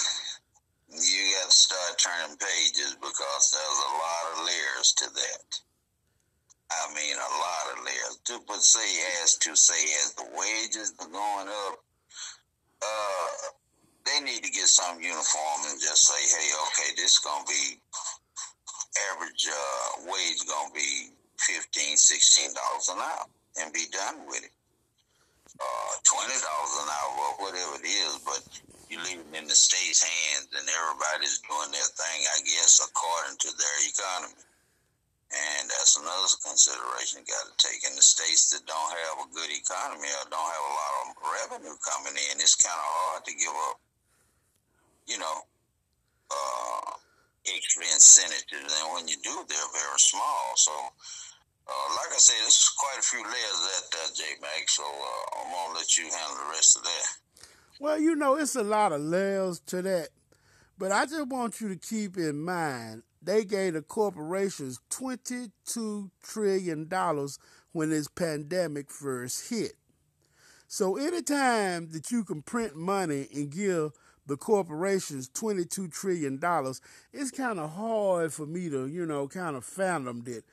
you 0.89 1.21
got 1.39 1.49
to 1.49 1.55
start 1.55 1.97
turning 1.97 2.37
pages 2.37 2.95
because 3.01 3.51
there's 3.51 3.81
a 3.81 3.93
lot 3.97 4.23
of 4.33 4.45
layers 4.45 4.93
to 4.97 5.05
that. 5.09 5.61
I 6.71 6.93
mean, 6.93 7.15
a 7.15 7.31
lot 7.39 7.77
of 7.77 7.83
layers. 7.85 8.19
To 8.25 8.39
but 8.47 8.61
say 8.61 8.85
as 9.23 9.37
to 9.37 9.55
say 9.55 9.81
as 10.05 10.13
the 10.13 10.25
wages 10.37 10.93
are 10.99 11.09
going 11.09 11.47
up, 11.49 11.83
uh, 12.81 13.27
they 14.05 14.19
need 14.21 14.43
to 14.43 14.51
get 14.51 14.67
some 14.67 15.01
uniform 15.01 15.59
and 15.69 15.81
just 15.81 16.07
say, 16.07 16.21
hey, 16.37 16.49
okay, 16.67 16.95
this 16.95 17.13
is 17.13 17.19
gonna 17.19 17.45
be 17.47 17.81
average 19.11 19.47
uh, 19.49 20.11
wage 20.11 20.45
gonna 20.47 20.73
be 20.73 21.09
15 21.39 21.97
$16 21.97 22.93
an 22.93 22.99
hour 22.99 23.25
and 23.59 23.73
be 23.73 23.85
done 23.91 24.27
with 24.27 24.43
it. 24.43 24.51
Uh, 25.61 25.93
$20 26.09 26.25
an 26.25 26.89
hour 26.89 27.13
or 27.21 27.33
whatever 27.45 27.77
it 27.77 27.85
is, 27.85 28.17
but 28.25 28.41
you 28.89 28.97
leave 29.05 29.21
it 29.21 29.37
in 29.37 29.45
the 29.45 29.53
state's 29.53 30.01
hands 30.01 30.49
and 30.51 30.65
everybody's 30.65 31.37
doing 31.45 31.69
their 31.69 31.91
thing, 31.93 32.19
I 32.33 32.39
guess, 32.41 32.81
according 32.81 33.37
to 33.45 33.49
their 33.53 33.77
economy. 33.85 34.41
And 35.31 35.71
that's 35.71 35.95
another 35.95 36.27
consideration 36.43 37.23
you 37.23 37.31
got 37.31 37.47
to 37.47 37.55
take. 37.55 37.87
In 37.87 37.95
the 37.95 38.03
states 38.03 38.51
that 38.51 38.67
don't 38.67 38.91
have 39.07 39.23
a 39.23 39.31
good 39.31 39.47
economy 39.47 40.11
or 40.11 40.27
don't 40.27 40.51
have 40.51 40.65
a 40.67 40.75
lot 40.75 40.93
of 40.99 41.07
revenue 41.23 41.77
coming 41.79 42.19
in, 42.19 42.43
it's 42.43 42.59
kind 42.59 42.75
of 42.75 42.83
hard 42.83 43.23
to 43.23 43.33
give 43.39 43.55
up, 43.71 43.79
you 45.07 45.15
know, 45.23 45.37
uh, 46.27 46.99
extra 47.47 47.87
incentives. 47.95 48.51
And 48.59 48.91
when 48.91 49.07
you 49.07 49.15
do, 49.23 49.31
they're 49.47 49.71
very 49.71 50.01
small. 50.03 50.51
So, 50.59 50.75
uh, 51.67 51.87
like 51.95 52.13
I 52.13 52.17
said, 52.17 52.45
this 52.45 52.57
is 52.57 52.73
quite 52.77 52.99
a 52.99 53.01
few 53.01 53.23
layers 53.23 53.57
of 53.57 53.91
that, 53.91 53.97
uh, 53.97 54.09
J 54.15 54.23
Mac. 54.41 54.69
So 54.69 54.83
uh, 54.83 55.39
I'm 55.41 55.51
going 55.51 55.71
to 55.73 55.77
let 55.79 55.97
you 55.97 56.03
handle 56.03 56.45
the 56.45 56.49
rest 56.51 56.77
of 56.77 56.83
that. 56.83 57.47
Well, 57.79 57.99
you 57.99 58.15
know, 58.15 58.35
it's 58.35 58.55
a 58.55 58.63
lot 58.63 58.91
of 58.91 59.01
layers 59.01 59.59
to 59.67 59.81
that. 59.81 60.09
But 60.77 60.91
I 60.91 61.05
just 61.05 61.27
want 61.27 61.61
you 61.61 61.69
to 61.69 61.75
keep 61.75 62.17
in 62.17 62.41
mind 62.41 63.03
they 63.21 63.45
gave 63.45 63.73
the 63.73 63.81
corporations 63.81 64.79
$22 64.89 66.09
trillion 66.23 66.89
when 67.71 67.89
this 67.91 68.07
pandemic 68.07 68.89
first 68.89 69.49
hit. 69.49 69.73
So 70.67 70.97
anytime 70.97 71.91
that 71.91 72.11
you 72.11 72.23
can 72.23 72.41
print 72.41 72.75
money 72.75 73.27
and 73.33 73.51
give 73.51 73.91
the 74.25 74.37
corporations 74.37 75.29
$22 75.29 75.91
trillion, 75.91 76.39
it's 77.13 77.31
kind 77.31 77.59
of 77.59 77.71
hard 77.71 78.33
for 78.33 78.45
me 78.45 78.69
to, 78.69 78.87
you 78.87 79.05
know, 79.05 79.27
kind 79.27 79.55
of 79.55 79.65
fathom 79.65 80.23
that, 80.23 80.43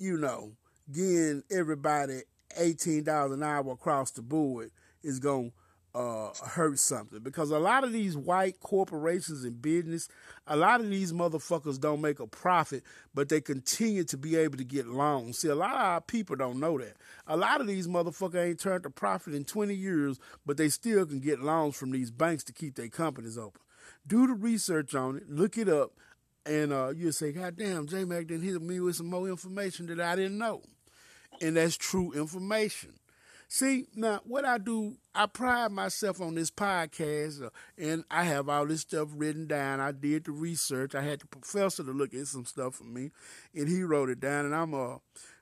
you 0.00 0.16
know, 0.16 0.52
getting 0.90 1.44
everybody 1.50 2.22
$18 2.58 3.32
an 3.32 3.42
hour 3.42 3.70
across 3.70 4.10
the 4.10 4.22
board 4.22 4.70
is 5.02 5.20
going 5.20 5.50
to 5.50 5.56
uh, 5.92 6.30
hurt 6.46 6.78
something 6.78 7.18
because 7.20 7.50
a 7.50 7.58
lot 7.58 7.84
of 7.84 7.92
these 7.92 8.16
white 8.16 8.60
corporations 8.60 9.44
and 9.44 9.60
business, 9.60 10.08
a 10.46 10.56
lot 10.56 10.80
of 10.80 10.88
these 10.88 11.12
motherfuckers 11.12 11.78
don't 11.78 12.00
make 12.00 12.18
a 12.18 12.26
profit, 12.26 12.82
but 13.12 13.28
they 13.28 13.40
continue 13.40 14.04
to 14.04 14.16
be 14.16 14.36
able 14.36 14.56
to 14.56 14.64
get 14.64 14.86
loans. 14.86 15.38
See, 15.38 15.48
a 15.48 15.54
lot 15.54 15.74
of 15.74 15.80
our 15.80 16.00
people 16.00 16.36
don't 16.36 16.60
know 16.60 16.78
that. 16.78 16.96
A 17.26 17.36
lot 17.36 17.60
of 17.60 17.66
these 17.66 17.88
motherfuckers 17.88 18.42
ain't 18.42 18.60
turned 18.60 18.86
a 18.86 18.90
profit 18.90 19.34
in 19.34 19.44
20 19.44 19.74
years, 19.74 20.18
but 20.46 20.56
they 20.56 20.68
still 20.68 21.04
can 21.04 21.20
get 21.20 21.40
loans 21.40 21.76
from 21.76 21.90
these 21.90 22.10
banks 22.10 22.44
to 22.44 22.52
keep 22.52 22.76
their 22.76 22.88
companies 22.88 23.36
open. 23.36 23.60
Do 24.06 24.26
the 24.26 24.34
research 24.34 24.94
on 24.94 25.16
it, 25.16 25.28
look 25.28 25.58
it 25.58 25.68
up, 25.68 25.92
and 26.46 26.72
uh, 26.72 26.92
you'll 26.94 27.12
say, 27.12 27.32
God 27.32 27.56
damn, 27.56 27.86
J 27.86 28.04
Mac 28.04 28.26
didn't 28.26 28.44
hit 28.44 28.60
me 28.62 28.80
with 28.80 28.96
some 28.96 29.10
more 29.10 29.28
information 29.28 29.86
that 29.86 30.00
I 30.00 30.16
didn't 30.16 30.38
know. 30.38 30.62
And 31.40 31.56
that's 31.56 31.76
true 31.76 32.12
information. 32.12 32.94
See, 33.52 33.86
now 33.96 34.20
what 34.24 34.44
I 34.44 34.58
do, 34.58 34.96
I 35.12 35.26
pride 35.26 35.72
myself 35.72 36.20
on 36.20 36.36
this 36.36 36.52
podcast, 36.52 37.44
uh, 37.44 37.50
and 37.76 38.04
I 38.08 38.22
have 38.22 38.48
all 38.48 38.64
this 38.64 38.82
stuff 38.82 39.08
written 39.12 39.48
down. 39.48 39.80
I 39.80 39.90
did 39.90 40.26
the 40.26 40.30
research. 40.30 40.94
I 40.94 41.02
had 41.02 41.20
the 41.20 41.26
professor 41.26 41.82
to 41.82 41.90
look 41.90 42.14
at 42.14 42.28
some 42.28 42.44
stuff 42.44 42.76
for 42.76 42.84
me, 42.84 43.10
and 43.52 43.68
he 43.68 43.82
wrote 43.82 44.08
it 44.08 44.20
down. 44.20 44.44
And 44.44 44.54
I'm 44.54 44.72
uh, 44.72 44.98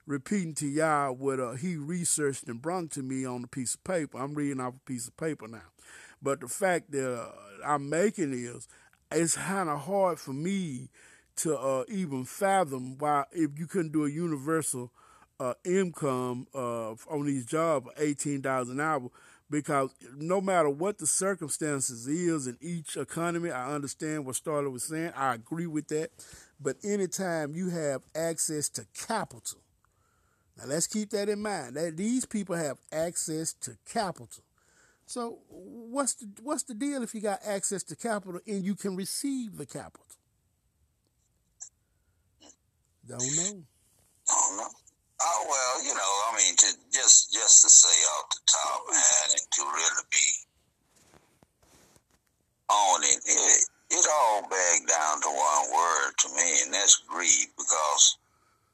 repeating 0.07 0.55
to 0.55 0.67
y'all 0.67 1.13
what 1.13 1.39
uh, 1.39 1.53
he 1.53 1.77
researched 1.77 2.49
and 2.49 2.63
brought 2.63 2.91
to 2.93 3.03
me 3.03 3.27
on 3.27 3.45
a 3.45 3.47
piece 3.47 3.75
of 3.75 3.85
paper. 3.85 4.17
I'm 4.17 4.33
reading 4.33 4.61
off 4.61 4.77
a 4.77 4.91
piece 4.91 5.07
of 5.07 5.17
paper 5.19 5.47
now. 5.47 5.69
But 6.23 6.41
the 6.41 6.49
fact 6.49 6.91
that 6.93 7.15
uh, 7.15 7.31
I'm 7.63 7.91
making 7.91 8.33
is, 8.33 8.67
it's 9.13 9.37
kind 9.37 9.69
of 9.69 9.81
hard 9.81 10.19
for 10.19 10.33
me 10.33 10.91
to 11.37 11.57
uh, 11.57 11.85
even 11.89 12.25
fathom 12.25 12.99
why 12.99 13.25
if 13.33 13.59
you 13.59 13.67
couldn't 13.67 13.93
do 13.93 14.05
a 14.05 14.11
universal 14.11 14.91
uh, 15.41 15.55
income 15.65 16.47
uh, 16.55 16.91
on 17.09 17.27
these 17.27 17.47
jobs, 17.47 17.89
eighteen 17.99 18.41
dollars 18.41 18.69
an 18.69 18.81
hour, 18.81 19.09
because 19.49 19.91
no 20.17 20.41
matter 20.41 20.69
what 20.69 20.99
the 20.99 21.07
circumstances 21.07 22.07
is 22.09 22.47
in 22.47 22.59
each 22.61 22.97
economy, 22.97 23.51
I 23.51 23.73
understand 23.73 24.27
what 24.27 24.35
Starla 24.35 24.71
was 24.71 24.85
saying. 24.85 25.13
I 25.17 25.35
agree 25.35 25.67
with 25.67 25.89
that. 25.89 26.11
But 26.61 26.77
anytime 26.83 27.55
you 27.55 27.71
have 27.71 28.03
access 28.17 28.69
to 28.71 28.87
capital, 29.07 29.61
now 30.57 30.65
let's 30.67 30.89
keep 30.89 31.11
that 31.11 31.29
in 31.29 31.41
mind. 31.41 31.77
That 31.77 31.97
these 31.97 32.25
people 32.25 32.57
have 32.57 32.79
access 32.91 33.53
to 33.61 33.77
capital. 33.89 34.43
So 35.09 35.39
what's 35.49 36.21
the 36.21 36.29
what's 36.43 36.65
the 36.65 36.75
deal 36.75 37.03
if 37.03 37.15
you 37.15 37.23
got 37.23 37.41
access 37.43 37.83
to 37.85 37.97
capital 37.97 38.41
and 38.47 38.63
you 38.63 38.75
can 38.75 38.95
receive 38.95 39.57
the 39.57 39.65
capital? 39.65 40.05
Don't 43.09 43.25
know. 43.25 43.65
Don't 44.29 44.57
know. 44.61 44.69
Oh 44.69 45.41
well, 45.49 45.75
you 45.81 45.95
know, 45.97 46.13
I 46.29 46.37
mean, 46.37 46.55
to 46.57 46.69
just 46.93 47.33
just 47.33 47.65
to 47.65 47.71
say 47.73 47.97
off 48.21 48.29
the 48.37 48.41
top, 48.53 48.85
man, 48.93 49.27
and 49.33 49.49
to 49.49 49.63
really 49.65 50.05
be 50.13 50.29
on 52.69 53.01
it, 53.05 53.21
it, 53.25 53.65
it 53.89 54.07
all 54.13 54.43
back 54.43 54.87
down 54.93 55.23
to 55.23 55.29
one 55.33 55.65
word 55.73 56.13
to 56.19 56.29
me, 56.37 56.69
and 56.69 56.75
that's 56.75 57.01
greed. 57.09 57.49
Because 57.57 58.19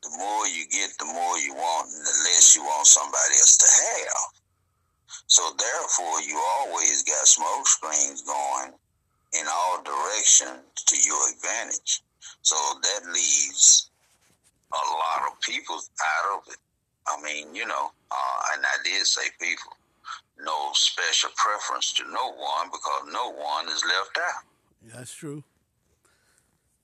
the 0.03 0.11
more 0.19 0.49
you 0.49 0.67
get, 0.67 0.99
the 0.99 1.07
more 1.07 1.39
you 1.39 1.55
want, 1.55 1.95
and 1.95 2.03
the 2.03 2.17
less 2.27 2.57
you 2.57 2.65
want 2.65 2.89
somebody 2.89 3.39
else 3.39 3.57
to 3.57 3.71
have. 3.71 4.44
So 5.27 5.43
therefore, 5.59 6.21
you 6.23 6.39
always 6.59 7.03
got 7.03 7.27
smoke 7.27 7.67
screens 7.67 8.23
going 8.23 8.73
in 9.39 9.47
all 9.53 9.83
directions 9.83 10.63
to 10.87 10.97
your 10.97 11.21
advantage. 11.35 12.03
So 12.43 12.57
that 12.83 13.07
leaves 13.07 13.91
a 14.73 14.85
lot 14.93 15.33
of 15.33 15.41
people 15.41 15.77
out 15.77 16.39
of 16.39 16.53
it. 16.53 16.59
I 17.07 17.21
mean, 17.23 17.55
you 17.55 17.67
know, 17.67 17.91
uh, 18.11 18.41
and 18.55 18.65
I 18.65 18.83
did 18.85 19.07
say 19.07 19.23
people, 19.41 19.73
no 20.43 20.71
special 20.73 21.31
preference 21.37 21.93
to 21.95 22.05
no 22.05 22.33
one 22.33 22.69
because 22.73 23.13
no 23.13 23.33
one 23.33 23.69
is 23.69 23.85
left 23.85 24.19
out. 24.19 24.95
That's 24.95 25.15
true. 25.15 25.45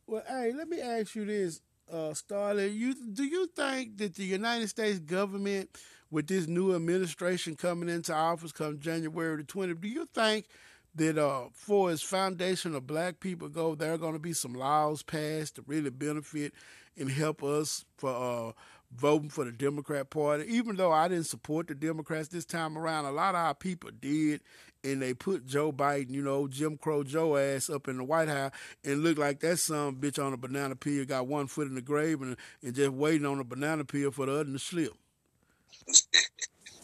Well, 0.06 0.22
hey, 0.28 0.52
let 0.56 0.68
me 0.68 0.80
ask 0.80 1.14
you 1.14 1.24
this, 1.24 1.60
uh, 1.90 2.12
Starlet. 2.14 2.74
You 2.74 2.94
do 2.94 3.24
you 3.24 3.46
think 3.46 3.98
that 3.98 4.14
the 4.14 4.24
United 4.24 4.68
States 4.68 4.98
government, 4.98 5.70
with 6.10 6.26
this 6.26 6.46
new 6.46 6.74
administration 6.74 7.56
coming 7.56 7.88
into 7.88 8.12
office 8.12 8.52
come 8.52 8.78
January 8.78 9.36
the 9.36 9.44
twentieth, 9.44 9.80
do 9.80 9.88
you 9.88 10.06
think 10.14 10.46
that 10.94 11.18
uh, 11.18 11.44
for 11.52 11.92
its 11.92 12.02
foundation 12.02 12.74
of 12.74 12.86
black 12.86 13.20
people 13.20 13.48
go, 13.48 13.74
there 13.74 13.92
are 13.92 13.98
going 13.98 14.14
to 14.14 14.18
be 14.18 14.32
some 14.32 14.54
laws 14.54 15.02
passed 15.02 15.56
to 15.56 15.64
really 15.66 15.90
benefit 15.90 16.52
and 16.96 17.10
help 17.10 17.44
us 17.44 17.84
for 17.96 18.10
uh, 18.10 18.52
voting 18.92 19.30
for 19.30 19.44
the 19.44 19.52
Democrat 19.52 20.10
Party. 20.10 20.44
Even 20.48 20.76
though 20.76 20.90
I 20.90 21.06
didn't 21.06 21.26
support 21.26 21.68
the 21.68 21.76
Democrats 21.76 22.28
this 22.28 22.44
time 22.44 22.76
around, 22.76 23.04
a 23.04 23.12
lot 23.12 23.36
of 23.36 23.40
our 23.40 23.54
people 23.54 23.90
did, 24.00 24.40
and 24.82 25.00
they 25.00 25.14
put 25.14 25.46
Joe 25.46 25.70
Biden, 25.70 26.10
you 26.10 26.22
know, 26.22 26.48
Jim 26.48 26.76
Crow 26.76 27.04
Joe 27.04 27.36
ass 27.36 27.70
up 27.70 27.86
in 27.86 27.98
the 27.98 28.04
White 28.04 28.28
House 28.28 28.50
and 28.84 29.04
looked 29.04 29.18
like 29.18 29.40
that 29.40 29.58
some 29.58 29.96
bitch 29.96 30.22
on 30.22 30.32
a 30.32 30.36
banana 30.36 30.74
peel 30.74 31.04
got 31.04 31.28
one 31.28 31.46
foot 31.46 31.68
in 31.68 31.76
the 31.76 31.82
grave 31.82 32.20
and, 32.20 32.36
and 32.62 32.74
just 32.74 32.90
waiting 32.90 33.26
on 33.26 33.38
a 33.38 33.44
banana 33.44 33.84
peel 33.84 34.10
for 34.10 34.26
the 34.26 34.32
other 34.32 34.44
to 34.44 34.58
slip. 34.58 34.92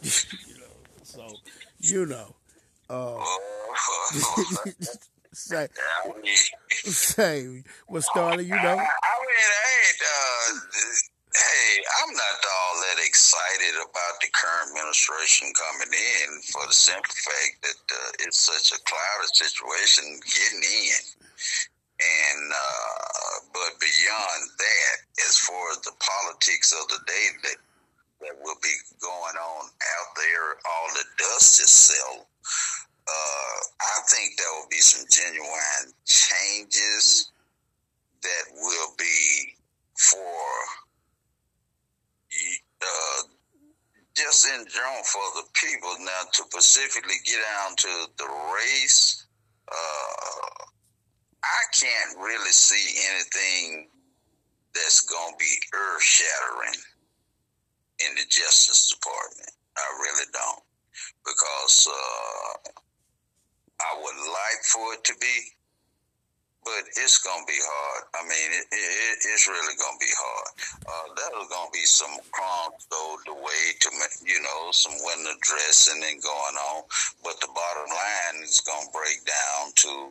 You 0.02 0.58
know, 0.58 0.76
so 1.02 1.26
you 1.78 2.06
know. 2.06 2.34
Uh, 2.88 3.18
say, 5.32 5.68
say, 6.70 7.62
what 7.88 8.02
started, 8.04 8.44
you 8.44 8.54
know? 8.54 8.78
I 8.78 9.14
mean, 9.26 9.50
I 9.52 9.66
ain't, 9.84 10.00
uh, 10.00 10.50
hey, 11.34 11.82
I'm 12.00 12.12
not 12.14 12.36
all 12.40 12.74
that 12.88 13.04
excited 13.04 13.74
about 13.76 14.14
the 14.22 14.28
current 14.32 14.70
administration 14.72 15.52
coming 15.52 15.92
in 15.92 16.40
for 16.52 16.64
the 16.66 16.72
simple 16.72 17.12
fact 17.12 17.54
that 17.62 17.82
uh, 17.92 18.24
it's 18.24 18.40
such 18.40 18.72
a 18.72 18.80
clouded 18.84 19.34
situation 19.34 20.04
getting 20.24 20.64
in. 20.64 21.02
And, 21.96 22.52
uh, 22.52 23.34
but 23.52 23.80
beyond 23.80 24.42
that, 24.56 24.96
as 25.26 25.38
far 25.38 25.70
as 25.72 25.80
the 25.80 25.92
politics 26.00 26.72
of 26.72 26.88
the 26.88 27.00
day 27.06 27.26
that, 27.44 27.56
that 28.20 28.34
will 28.42 28.58
be 28.62 28.74
going 29.00 29.36
on 29.36 29.64
out 29.66 30.10
there, 30.16 30.56
all 30.64 30.88
the 30.94 31.04
dust 31.18 31.60
is 31.60 31.70
settled. 31.70 32.26
Uh, 33.06 33.58
I 33.80 34.00
think 34.08 34.36
there 34.36 34.52
will 34.58 34.68
be 34.70 34.78
some 34.78 35.06
genuine 35.10 35.92
changes 36.06 37.30
that 38.22 38.44
will 38.54 38.92
be 38.98 39.54
for 39.96 40.36
uh, 42.82 43.22
just 44.14 44.46
in 44.46 44.66
general 44.66 45.04
for 45.04 45.22
the 45.36 45.44
people. 45.54 45.94
Now, 46.00 46.28
to 46.32 46.42
specifically 46.50 47.16
get 47.24 47.38
down 47.38 47.76
to 47.76 48.06
the 48.18 48.28
race, 48.54 49.26
uh, 49.70 50.64
I 51.44 51.62
can't 51.78 52.18
really 52.18 52.50
see 52.50 52.98
anything 53.12 53.88
that's 54.74 55.00
going 55.02 55.32
to 55.32 55.38
be 55.38 55.54
earth 55.74 56.02
shattering 56.02 56.80
in 58.00 58.14
the 58.14 58.26
Justice 58.28 58.92
Department. 58.92 59.52
I 59.76 59.86
really 60.00 60.28
don't. 60.32 60.64
Because 61.24 61.88
uh, 61.88 62.70
I 63.80 63.92
would 64.00 64.20
like 64.32 64.60
for 64.64 64.94
it 64.94 65.04
to 65.04 65.14
be, 65.20 65.36
but 66.64 66.82
it's 66.96 67.18
gonna 67.22 67.44
be 67.46 67.58
hard. 67.60 68.02
I 68.14 68.22
mean, 68.24 68.50
it, 68.56 68.66
it, 68.72 69.16
it's 69.22 69.46
really 69.46 69.76
gonna 69.76 70.00
be 70.00 70.10
hard. 70.16 70.50
Uh, 70.82 71.06
there's 71.14 71.50
gonna 71.50 71.70
be 71.74 71.84
some 71.84 72.16
crumbs 72.32 72.86
the 72.90 73.34
way 73.34 73.62
to 73.80 73.88
you 74.24 74.40
know 74.40 74.72
some 74.72 74.94
window 75.04 75.36
dressing 75.42 76.02
and 76.02 76.22
going 76.22 76.56
on, 76.74 76.82
but 77.22 77.38
the 77.40 77.50
bottom 77.54 77.90
line 77.90 78.42
is 78.42 78.60
gonna 78.64 78.90
break 78.90 79.20
down 79.26 79.72
to, 79.76 80.10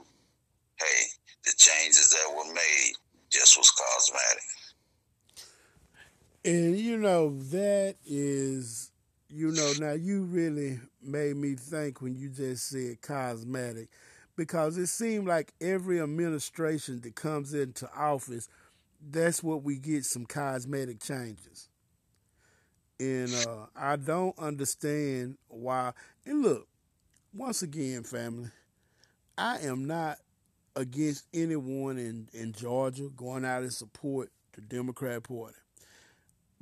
hey, 0.79 0.99
the 1.43 1.53
changes 1.57 2.11
that 2.11 2.31
were 2.31 2.53
made 2.53 2.93
just 3.31 3.57
was 3.57 3.71
cosmetic. 3.71 4.64
And 6.45 6.77
you 6.77 6.97
know 6.97 7.35
that 7.49 7.95
is, 8.05 8.91
you 9.29 9.51
know, 9.51 9.73
now 9.79 9.93
you 9.93 10.23
really 10.25 10.79
made 11.01 11.37
me 11.37 11.55
think 11.55 12.01
when 12.01 12.15
you 12.15 12.29
just 12.29 12.69
said 12.69 13.01
cosmetic 13.01 13.89
because 14.35 14.77
it 14.77 14.87
seemed 14.87 15.27
like 15.27 15.53
every 15.59 15.99
administration 15.99 17.01
that 17.01 17.15
comes 17.15 17.53
into 17.55 17.89
office, 17.97 18.47
that's 19.09 19.41
what 19.41 19.63
we 19.63 19.77
get 19.77 20.05
some 20.05 20.25
cosmetic 20.25 21.01
changes. 21.01 21.67
And 22.99 23.33
uh, 23.47 23.65
I 23.75 23.95
don't 23.95 24.37
understand 24.37 25.37
why. 25.47 25.93
And 26.27 26.43
look, 26.43 26.67
once 27.33 27.63
again, 27.63 28.03
family, 28.03 28.51
I 29.37 29.59
am 29.59 29.87
not 29.87 30.19
against 30.75 31.25
anyone 31.33 31.97
in, 31.97 32.29
in 32.33 32.53
Georgia 32.53 33.09
going 33.17 33.45
out 33.45 33.63
and 33.63 33.73
support 33.73 34.29
the 34.53 34.61
Democrat 34.61 35.23
Party. 35.23 35.55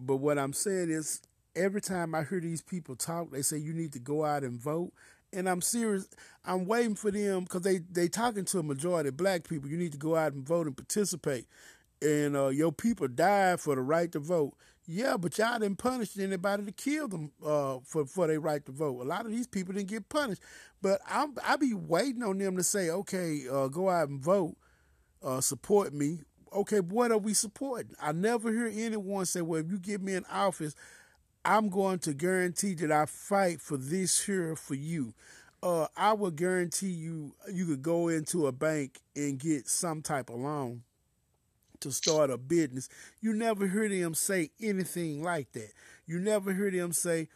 But 0.05 0.17
what 0.17 0.37
I'm 0.37 0.53
saying 0.53 0.89
is, 0.89 1.21
every 1.55 1.81
time 1.81 2.15
I 2.15 2.23
hear 2.23 2.39
these 2.39 2.61
people 2.61 2.95
talk, 2.95 3.31
they 3.31 3.41
say 3.41 3.57
you 3.57 3.73
need 3.73 3.93
to 3.93 3.99
go 3.99 4.25
out 4.25 4.43
and 4.43 4.59
vote 4.59 4.93
and 5.33 5.49
I'm 5.49 5.61
serious. 5.61 6.07
I'm 6.45 6.65
waiting 6.65 6.95
for 6.95 7.11
them 7.11 7.43
because 7.43 7.61
they 7.61 7.79
they 7.79 8.07
talking 8.07 8.45
to 8.45 8.59
a 8.59 8.63
majority 8.63 9.09
of 9.09 9.17
black 9.17 9.47
people. 9.47 9.69
You 9.69 9.77
need 9.77 9.91
to 9.93 9.97
go 9.97 10.15
out 10.15 10.33
and 10.33 10.45
vote 10.45 10.67
and 10.67 10.77
participate. 10.77 11.47
And 12.01 12.35
uh, 12.35 12.47
your 12.49 12.71
people 12.71 13.07
died 13.07 13.59
for 13.59 13.75
the 13.75 13.81
right 13.81 14.11
to 14.11 14.19
vote. 14.19 14.53
Yeah, 14.85 15.15
but 15.15 15.37
y'all 15.37 15.59
didn't 15.59 15.77
punish 15.77 16.17
anybody 16.19 16.65
to 16.65 16.71
kill 16.71 17.07
them 17.07 17.31
uh, 17.45 17.79
for 17.85 18.05
for 18.05 18.27
their 18.27 18.39
right 18.39 18.65
to 18.65 18.71
vote. 18.71 19.01
A 19.01 19.05
lot 19.05 19.25
of 19.25 19.31
these 19.31 19.47
people 19.47 19.73
didn't 19.73 19.89
get 19.89 20.09
punished. 20.09 20.41
But 20.81 21.01
I'm 21.09 21.35
I 21.43 21.55
be 21.55 21.73
waiting 21.73 22.23
on 22.23 22.37
them 22.37 22.57
to 22.57 22.63
say, 22.63 22.89
okay, 22.89 23.43
uh, 23.51 23.67
go 23.67 23.89
out 23.89 24.09
and 24.09 24.21
vote, 24.21 24.55
uh, 25.23 25.41
support 25.41 25.93
me. 25.93 26.19
Okay, 26.53 26.79
what 26.79 27.11
are 27.11 27.17
we 27.17 27.33
supporting? 27.33 27.95
I 28.01 28.11
never 28.11 28.51
hear 28.51 28.71
anyone 28.73 29.25
say, 29.25 29.41
well, 29.41 29.59
if 29.59 29.71
you 29.71 29.79
give 29.79 30.01
me 30.01 30.13
an 30.13 30.25
office, 30.31 30.75
I'm 31.43 31.69
going 31.69 31.99
to 31.99 32.13
guarantee 32.13 32.75
that 32.75 32.91
I 32.91 33.05
fight 33.05 33.59
for 33.59 33.75
this 33.75 34.25
here 34.25 34.55
for 34.55 34.75
you. 34.75 35.13
Uh, 35.63 35.87
I 35.97 36.13
will 36.13 36.31
guarantee 36.31 36.91
you 36.91 37.35
you 37.51 37.65
could 37.65 37.81
go 37.81 38.07
into 38.09 38.47
a 38.47 38.51
bank 38.51 38.99
and 39.15 39.39
get 39.39 39.67
some 39.67 40.01
type 40.01 40.29
of 40.29 40.35
loan 40.35 40.83
to 41.79 41.91
start 41.91 42.29
a 42.29 42.37
business. 42.37 42.87
You 43.19 43.33
never 43.33 43.67
hear 43.67 43.89
them 43.89 44.13
say 44.13 44.51
anything 44.61 45.23
like 45.23 45.51
that. 45.53 45.71
You 46.05 46.19
never 46.19 46.53
hear 46.53 46.69
them 46.69 46.93
say, 46.93 47.29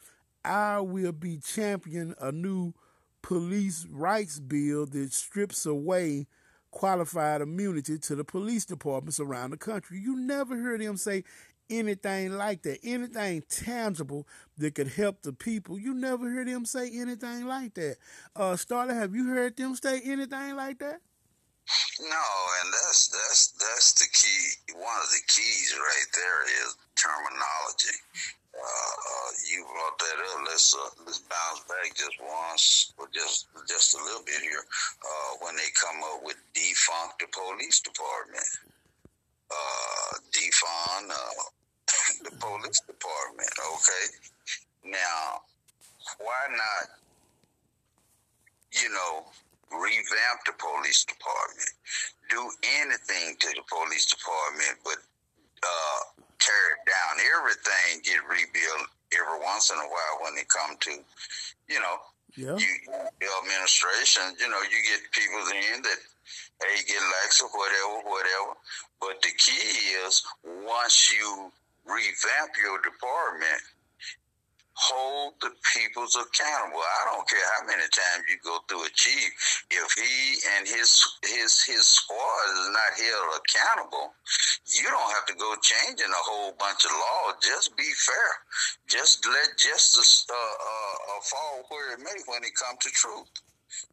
I 0.43 0.79
will 0.81 1.11
be 1.11 1.37
champion 1.37 2.15
a 2.19 2.31
new 2.31 2.73
police 3.21 3.85
rights 3.89 4.39
bill 4.39 4.85
that 4.85 5.11
strips 5.11 5.65
away 5.65 6.27
qualified 6.71 7.41
immunity 7.41 7.97
to 7.97 8.15
the 8.15 8.23
police 8.23 8.65
departments 8.65 9.19
around 9.19 9.51
the 9.51 9.57
country. 9.57 9.99
You 9.99 10.15
never 10.15 10.55
hear 10.55 10.77
them 10.77 10.97
say 10.97 11.23
anything 11.69 12.31
like 12.31 12.63
that, 12.63 12.79
anything 12.83 13.43
tangible 13.49 14.27
that 14.57 14.75
could 14.75 14.87
help 14.87 15.21
the 15.21 15.33
people. 15.33 15.79
You 15.79 15.93
never 15.93 16.31
hear 16.31 16.45
them 16.45 16.65
say 16.65 16.89
anything 16.93 17.45
like 17.45 17.73
that. 17.75 17.97
Uh, 18.35 18.53
Starla, 18.53 18.93
have 18.93 19.15
you 19.15 19.27
heard 19.27 19.57
them 19.57 19.75
say 19.75 20.01
anything 20.03 20.55
like 20.55 20.79
that? 20.79 21.01
No, 21.99 22.25
and 22.63 22.73
that's 22.73 23.09
that's 23.09 23.47
that's 23.59 23.93
the 23.93 24.07
key. 24.13 24.73
One 24.79 24.97
of 25.03 25.09
the 25.09 25.21
keys 25.27 25.75
right 25.77 26.09
there 26.13 26.43
is 26.63 26.77
terminology. 26.95 27.97
Uh, 28.57 29.29
you 29.53 29.63
brought 29.69 29.97
that 29.99 30.17
up. 30.33 30.41
Let's 30.49 30.73
uh, 30.73 30.89
let's 31.05 31.19
bounce 31.19 31.61
back 31.69 31.93
just 31.93 32.17
once, 32.19 32.93
or 32.97 33.07
just 33.13 33.47
just 33.67 33.93
a 33.93 34.03
little 34.03 34.25
bit 34.25 34.41
here. 34.41 34.65
Uh, 35.05 35.31
when 35.45 35.55
they 35.55 35.69
come 35.75 36.01
up 36.13 36.25
with 36.25 36.37
defunct 36.53 37.21
the 37.21 37.27
police 37.29 37.79
department, 37.79 38.49
uh, 39.51 40.17
defund 40.33 41.11
uh, 41.13 41.43
the 42.25 42.33
police 42.41 42.81
department. 42.81 43.49
Okay, 43.77 44.05
now 44.85 45.41
why 46.17 46.41
not? 46.49 46.97
You 48.73 48.89
know, 48.89 49.25
revamp 49.71 50.39
the 50.45 50.53
police 50.57 51.05
department. 51.05 51.69
Do 52.29 52.41
anything 52.81 53.37
to 53.39 53.47
the 53.53 53.63
police 53.69 54.05
department, 54.05 54.81
but 54.83 54.97
uh, 55.63 56.16
tear 56.39 56.63
it 56.75 56.81
down. 56.85 57.13
Everything 57.39 58.01
get 58.03 58.21
rebuilt 58.27 58.89
every 59.13 59.39
once 59.43 59.71
in 59.71 59.77
a 59.77 59.89
while 59.89 60.15
when 60.21 60.37
it 60.37 60.47
come 60.49 60.75
to, 60.77 60.91
you 61.67 61.79
know, 61.79 61.97
yeah. 62.35 62.57
you, 62.57 63.27
administration. 63.43 64.37
You 64.39 64.49
know, 64.49 64.61
you 64.69 64.79
get 64.85 65.01
people 65.11 65.41
in 65.49 65.81
that 65.81 65.99
hey 66.61 66.77
get 66.85 67.01
lax 67.21 67.41
or 67.41 67.49
whatever, 67.49 68.09
whatever. 68.09 68.53
But 69.01 69.21
the 69.21 69.33
key 69.37 69.97
is 70.05 70.23
once 70.65 71.13
you 71.13 71.51
revamp 71.85 72.51
your 72.61 72.81
department, 72.81 73.61
hold 74.77 75.33
the 75.41 75.49
peoples 75.73 76.13
accountable. 76.13 76.85
I 76.85 77.01
don't 77.09 77.25
care 77.25 77.47
how 77.57 77.65
many 77.65 77.89
times 77.89 78.29
you 78.29 78.37
go 78.45 78.61
through 78.69 78.85
a 78.85 78.93
chief. 78.93 79.65
If 79.73 79.89
he 79.97 80.37
and 80.57 80.67
his 80.69 81.01
his 81.25 81.65
his 81.65 81.81
squad 81.81 82.45
is 82.53 82.69
not 82.69 82.91
held 82.93 83.41
accountable, 83.41 84.13
you 84.69 84.85
don't 84.85 85.13
have 85.17 85.25
to 85.33 85.35
go 85.35 85.55
changing 85.65 86.13
a 86.13 86.23
whole 86.29 86.53
bunch 86.61 86.85
of 86.85 86.93
laws. 86.93 87.41
Just 87.41 87.75
be 87.75 87.89
fair. 87.97 88.31
Just 88.87 89.25
let 89.25 89.57
justice 89.57 90.25
uh, 90.29 90.35
uh, 90.37 90.95
uh, 91.17 91.21
fall 91.25 91.65
where 91.69 91.93
it 91.93 91.99
may 91.99 92.21
when 92.29 92.45
it 92.45 92.53
comes 92.53 92.77
to 92.85 92.89
truth. 92.93 93.33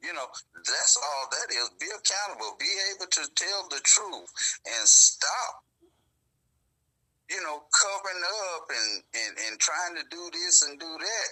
You 0.03 0.13
know, 0.13 0.29
that's 0.55 0.97
all 0.97 1.25
that 1.33 1.49
is. 1.49 1.71
Be 1.81 1.89
accountable. 1.89 2.57
Be 2.61 2.69
able 2.93 3.09
to 3.09 3.25
tell 3.35 3.69
the 3.73 3.81
truth 3.85 4.29
and 4.69 4.85
stop 4.89 5.65
you 7.31 7.41
know, 7.41 7.65
covering 7.73 8.25
up 8.53 8.69
and, 8.69 8.93
and, 9.17 9.33
and 9.49 9.55
trying 9.57 9.97
to 9.97 10.05
do 10.13 10.23
this 10.33 10.63
and 10.69 10.79
do 10.79 10.93
that. 10.99 11.29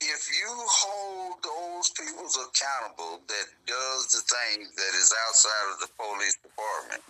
If 0.00 0.28
you 0.28 0.52
hold 0.52 1.40
those 1.40 1.88
people 1.96 2.28
accountable 2.28 3.24
that 3.26 3.48
does 3.64 4.12
the 4.12 4.22
things 4.28 4.76
that 4.76 4.92
is 4.92 5.14
outside 5.28 5.66
of 5.72 5.80
the 5.80 5.90
police 5.96 6.36
department, 6.36 7.02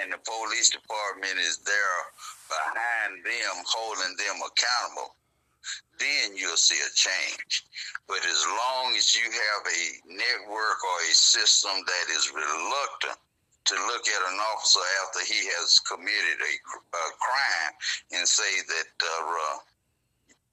and 0.00 0.12
the 0.12 0.20
police 0.24 0.70
department 0.70 1.36
is 1.40 1.58
there 1.64 2.00
behind 2.48 3.24
them, 3.24 3.54
holding 3.68 4.16
them 4.16 4.40
accountable, 4.40 5.16
then 6.00 6.36
you'll 6.36 6.56
see 6.56 6.80
a 6.80 6.92
change. 6.96 7.64
But 8.08 8.24
as 8.24 8.44
long 8.48 8.96
as 8.96 9.14
you 9.14 9.24
have 9.24 9.62
a 9.68 9.82
network 10.08 10.80
or 10.80 10.98
a 11.08 11.14
system 11.14 11.72
that 11.84 12.06
is 12.12 12.32
reluctant 12.32 13.20
to 13.64 13.74
look 13.74 14.04
at 14.08 14.32
an 14.32 14.38
officer 14.54 14.80
after 15.04 15.20
he 15.32 15.46
has 15.58 15.78
committed 15.80 16.38
a, 16.40 16.52
a 16.96 17.06
crime 17.18 17.74
and 18.12 18.26
say 18.26 18.60
that, 18.66 19.06
uh, 19.06 19.58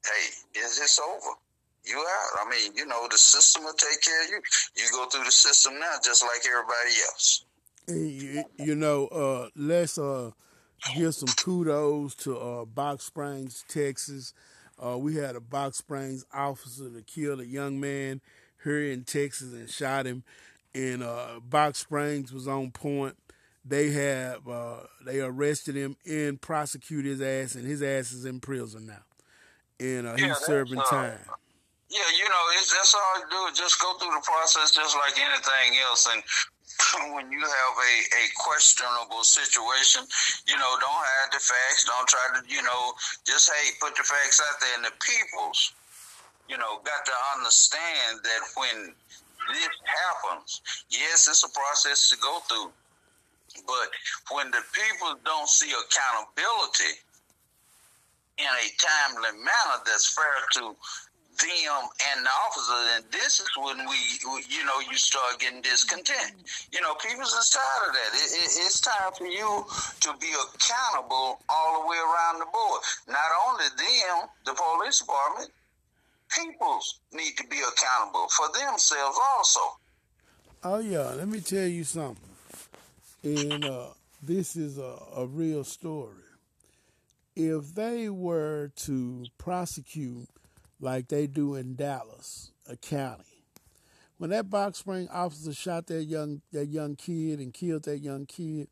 hey, 0.04 0.60
is 0.60 0.78
this 0.78 0.98
over? 0.98 1.36
You 1.84 1.98
out. 1.98 2.46
I 2.46 2.50
mean, 2.50 2.72
you 2.76 2.86
know, 2.86 3.08
the 3.10 3.18
system 3.18 3.64
will 3.64 3.72
take 3.72 4.00
care 4.02 4.24
of 4.24 4.30
you. 4.30 4.40
You 4.76 4.84
go 4.92 5.06
through 5.06 5.24
the 5.24 5.32
system 5.32 5.78
now 5.80 5.94
just 6.04 6.22
like 6.22 6.42
everybody 6.46 6.94
else. 7.08 7.44
You, 7.88 8.44
you 8.58 8.74
know, 8.74 9.06
uh, 9.06 9.48
let's 9.56 9.98
uh, 9.98 10.30
give 10.94 11.14
some 11.14 11.34
kudos 11.36 12.14
to 12.16 12.36
uh, 12.38 12.64
Balch 12.66 13.00
Springs, 13.00 13.64
Texas. 13.68 14.34
Uh, 14.78 14.98
we 14.98 15.16
had 15.16 15.36
a 15.36 15.40
Balch 15.40 15.74
Springs 15.74 16.24
officer 16.32 16.88
that 16.90 17.06
killed 17.06 17.40
a 17.40 17.46
young 17.46 17.80
man 17.80 18.20
here 18.62 18.82
in 18.82 19.04
Texas 19.04 19.52
and 19.52 19.68
shot 19.68 20.06
him 20.06 20.22
and 20.74 21.02
uh, 21.02 21.40
Balch 21.42 21.76
Springs 21.76 22.32
was 22.32 22.48
on 22.48 22.70
point. 22.70 23.16
They 23.64 23.90
have 23.90 24.48
uh, 24.48 24.80
they 25.04 25.20
arrested 25.20 25.74
him 25.74 25.96
and 26.08 26.40
prosecuted 26.40 27.10
his 27.10 27.20
ass, 27.20 27.54
and 27.54 27.66
his 27.66 27.82
ass 27.82 28.12
is 28.12 28.24
in 28.24 28.40
prison 28.40 28.86
now, 28.86 29.04
and 29.78 30.06
uh, 30.06 30.16
he's 30.16 30.36
serving 30.38 30.78
uh, 30.78 30.84
time. 30.84 31.20
Yeah, 31.90 32.06
you 32.16 32.22
know, 32.22 32.44
that's 32.54 32.94
all 32.94 33.18
you 33.18 33.26
do 33.34 33.50
is 33.50 33.58
just 33.58 33.82
go 33.82 33.98
through 33.98 34.14
the 34.14 34.22
process, 34.22 34.70
just 34.70 34.94
like 34.94 35.18
anything 35.18 35.74
else. 35.82 36.06
And 36.06 36.22
when 37.14 37.32
you 37.34 37.42
have 37.42 37.74
a, 37.76 37.94
a 38.14 38.24
questionable 38.38 39.26
situation, 39.26 40.06
you 40.46 40.54
know, 40.54 40.70
don't 40.78 41.02
hide 41.02 41.34
the 41.34 41.42
facts. 41.42 41.84
Don't 41.90 42.06
try 42.06 42.38
to, 42.38 42.40
you 42.46 42.62
know, 42.62 42.94
just 43.26 43.50
hey, 43.50 43.74
put 43.82 43.96
the 43.96 44.06
facts 44.06 44.38
out 44.38 44.60
there. 44.62 44.70
And 44.78 44.84
the 44.86 44.94
peoples, 45.02 45.74
you 46.48 46.56
know, 46.58 46.78
got 46.86 47.02
to 47.10 47.16
understand 47.34 48.22
that 48.22 48.42
when 48.54 48.94
this 49.48 49.68
happens, 49.84 50.60
yes, 50.90 51.28
it's 51.28 51.44
a 51.44 51.48
process 51.48 52.08
to 52.10 52.16
go 52.18 52.38
through. 52.48 52.70
But 53.66 53.90
when 54.30 54.50
the 54.50 54.62
people 54.72 55.16
don't 55.24 55.48
see 55.48 55.72
accountability 55.72 57.00
in 58.38 58.46
a 58.46 58.68
timely 58.78 59.38
manner 59.38 59.78
that's 59.84 60.14
fair 60.14 60.46
to 60.54 60.76
them 61.40 61.88
and 62.12 62.24
the 62.24 62.30
officers, 62.46 62.84
and 62.96 63.04
this 63.10 63.40
is 63.40 63.48
when 63.56 63.78
we, 63.88 63.98
you 64.48 64.64
know, 64.64 64.78
you 64.90 64.96
start 64.96 65.40
getting 65.40 65.62
discontent. 65.62 66.36
You 66.72 66.80
know, 66.80 66.94
people's 66.94 67.32
tired 67.50 67.88
of 67.88 67.94
that. 67.94 68.12
It, 68.12 68.28
it, 68.44 68.50
it's 68.60 68.80
time 68.80 69.12
for 69.16 69.26
you 69.26 69.64
to 70.00 70.10
be 70.20 70.28
accountable 70.36 71.40
all 71.48 71.80
the 71.80 71.88
way 71.88 71.96
around 71.96 72.40
the 72.40 72.48
board. 72.52 72.80
Not 73.08 73.30
only 73.48 73.64
them, 73.76 74.28
the 74.44 74.52
police 74.52 75.00
department, 75.00 75.50
peoples 76.34 77.00
need 77.12 77.36
to 77.36 77.46
be 77.46 77.58
accountable 77.58 78.26
for 78.28 78.46
themselves 78.58 79.18
also. 79.36 79.60
Oh 80.62 80.78
yeah, 80.78 81.10
let 81.16 81.28
me 81.28 81.40
tell 81.40 81.66
you 81.66 81.84
something. 81.84 82.28
And 83.22 83.64
uh, 83.64 83.88
this 84.22 84.56
is 84.56 84.78
a, 84.78 84.96
a 85.16 85.26
real 85.26 85.64
story. 85.64 86.16
If 87.36 87.74
they 87.74 88.08
were 88.08 88.70
to 88.76 89.24
prosecute 89.38 90.28
like 90.80 91.08
they 91.08 91.26
do 91.26 91.54
in 91.54 91.76
Dallas, 91.76 92.52
a 92.68 92.76
county, 92.76 93.44
when 94.18 94.30
that 94.30 94.50
Balch 94.50 94.76
Spring 94.76 95.08
officer 95.10 95.54
shot 95.54 95.86
that 95.86 96.04
young 96.04 96.42
that 96.52 96.66
young 96.66 96.96
kid 96.96 97.38
and 97.38 97.54
killed 97.54 97.84
that 97.84 97.98
young 97.98 98.26
kid, 98.26 98.68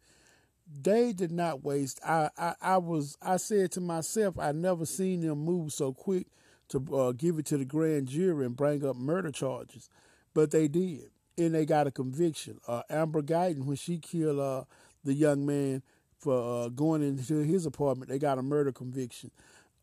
they 0.83 1.13
did 1.13 1.33
not 1.33 1.65
waste. 1.65 2.01
I, 2.05 2.29
I, 2.37 2.55
I 2.61 2.77
was 2.77 3.17
I 3.23 3.39
said 3.39 3.73
to 3.73 3.81
myself, 3.81 4.39
I 4.39 4.53
never 4.53 4.85
seen 4.85 5.23
them 5.23 5.39
move 5.39 5.73
so 5.73 5.93
quick 5.93 6.27
to 6.69 6.97
uh, 6.97 7.13
give 7.13 7.39
it 7.39 7.47
to 7.47 7.57
the 7.59 7.65
grand 7.65 8.09
jury 8.09 8.45
and 8.45 8.57
bring 8.57 8.85
up 8.85 8.97
murder 8.97 9.31
charges, 9.31 9.89
but 10.35 10.51
they 10.51 10.69
did, 10.69 11.11
and 11.37 11.55
they 11.55 11.65
got 11.65 11.87
a 11.87 11.91
conviction. 11.91 12.59
Uh, 12.67 12.83
Amber 12.91 13.23
Guyger, 13.23 13.65
when 13.65 13.77
she 13.77 13.99
killed 13.99 14.39
uh, 14.39 14.65
the 15.05 15.15
young 15.15 15.47
man 15.47 15.83
for 16.19 16.65
uh, 16.65 16.69
going 16.69 17.03
into 17.03 17.39
his 17.39 17.67
apartment, 17.67 18.11
they 18.11 18.19
got 18.19 18.39
a 18.39 18.43
murder 18.43 18.73
conviction. 18.73 19.31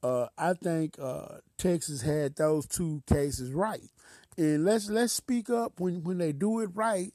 Uh, 0.03 0.27
I 0.37 0.53
think 0.53 0.97
uh, 1.01 1.37
Texas 1.57 2.01
had 2.01 2.35
those 2.35 2.67
two 2.67 3.01
cases 3.07 3.51
right, 3.51 3.89
and 4.37 4.63
let's 4.63 4.89
let's 4.89 5.13
speak 5.13 5.49
up 5.49 5.79
when 5.79 6.03
when 6.03 6.19
they 6.19 6.31
do 6.31 6.59
it 6.59 6.69
right. 6.73 7.13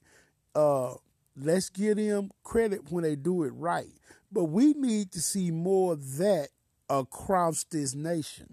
let's 1.37 1.68
give 1.68 1.96
them 1.96 2.30
credit 2.42 2.90
when 2.90 3.04
they 3.04 3.14
do 3.14 3.44
it 3.44 3.50
right, 3.50 3.92
but 4.33 4.44
we 4.44 4.72
need 4.72 5.12
to 5.12 5.20
see 5.20 5.52
more 5.52 5.92
of 5.92 6.16
that 6.16 6.48
across 6.88 7.62
this 7.64 7.94
nation. 7.94 8.52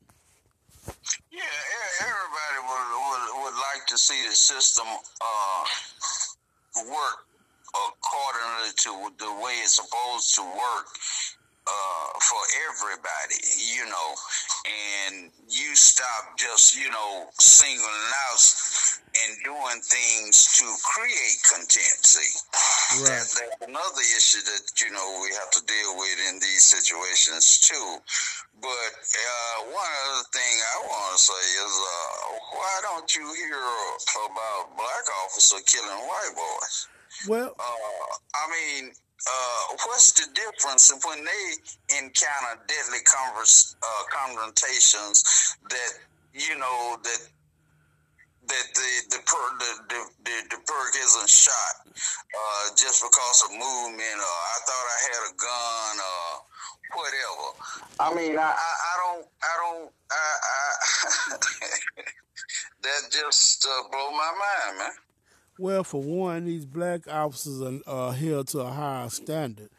Yeah, 1.31 1.43
everybody 2.01 2.59
would, 2.63 2.87
would, 2.95 3.43
would 3.43 3.57
like 3.59 3.85
to 3.87 3.97
see 3.97 4.27
the 4.27 4.35
system 4.35 4.87
uh, 4.87 5.63
work 6.89 7.27
accordingly 7.75 8.71
to 8.77 9.11
the 9.19 9.31
way 9.43 9.53
it's 9.63 9.75
supposed 9.75 10.35
to 10.35 10.43
work 10.43 10.87
uh, 11.67 12.07
for 12.23 12.41
everybody, 12.71 13.39
you 13.75 13.85
know, 13.85 14.09
and 14.65 15.31
you 15.47 15.75
stop 15.75 16.39
just, 16.39 16.75
you 16.79 16.89
know, 16.89 17.27
singling 17.39 18.07
out 18.31 18.41
and 19.17 19.33
doing 19.43 19.79
things 19.81 20.47
to 20.61 20.65
create 20.85 21.37
content. 21.43 21.99
See, 22.05 22.31
right. 23.01 23.09
that, 23.09 23.25
that's 23.27 23.59
another 23.67 24.03
issue 24.15 24.43
that, 24.45 24.63
you 24.79 24.91
know, 24.93 25.07
we 25.21 25.33
have 25.35 25.51
to 25.51 25.61
deal 25.65 25.97
with 25.97 26.17
in 26.29 26.39
these 26.39 26.63
situations 26.63 27.59
too. 27.59 27.97
But 28.61 28.93
uh, 28.97 29.57
one 29.69 29.93
other 30.09 30.25
thing 30.33 30.53
I 30.73 30.77
want 30.89 31.17
to 31.17 31.19
say 31.21 31.45
is, 31.61 31.73
uh, 31.77 32.15
why 32.57 32.75
don't 32.89 33.09
you 33.15 33.25
hear 33.37 33.61
about 34.25 34.75
black 34.75 35.05
officer 35.25 35.57
killing 35.65 36.01
white 36.07 36.33
boys? 36.33 36.87
Well, 37.27 37.53
uh, 37.57 38.13
I 38.33 38.45
mean, 38.49 38.91
uh, 39.25 39.75
what's 39.87 40.13
the 40.13 40.27
difference 40.33 40.93
when 41.05 41.25
they 41.25 41.97
encounter 41.97 42.61
deadly 42.67 43.01
converse, 43.03 43.75
uh, 43.81 44.03
confrontations 44.13 45.57
that 45.69 45.91
you 46.33 46.57
know 46.57 46.97
that 47.03 47.21
that 48.47 48.67
the 48.75 49.17
the 49.17 49.19
per, 49.25 49.43
the, 49.59 49.71
the, 49.89 50.01
the, 50.23 50.35
the 50.55 50.59
perk 50.65 50.93
isn't 50.95 51.29
shot 51.29 51.75
uh, 51.87 52.65
just 52.77 53.01
because 53.01 53.43
of 53.43 53.51
movement 53.51 54.19
or 54.21 54.37
I 54.53 54.57
thought 54.63 54.85
I 54.87 54.99
had 55.09 55.21
a 55.27 55.33
gun 55.35 55.95
or 55.99 56.47
whatever. 56.95 57.47
I 57.99 58.13
mean, 58.13 58.37
I, 58.37 58.53
I, 58.53 58.71
I 58.85 58.93
don't 59.01 59.25
I 59.41 59.53
don't 59.59 59.91
I, 60.11 60.25
I 60.45 61.37
that 62.83 63.01
just 63.11 63.65
uh, 63.65 63.89
blow 63.91 64.11
my 64.11 64.31
mind, 64.31 64.77
man. 64.77 65.06
Well, 65.59 65.83
for 65.83 66.01
one, 66.01 66.45
these 66.45 66.65
black 66.65 67.07
officers 67.07 67.81
are, 67.87 68.13
held 68.13 68.47
to 68.49 68.59
a 68.59 68.69
higher 68.69 69.09
standard, 69.09 69.69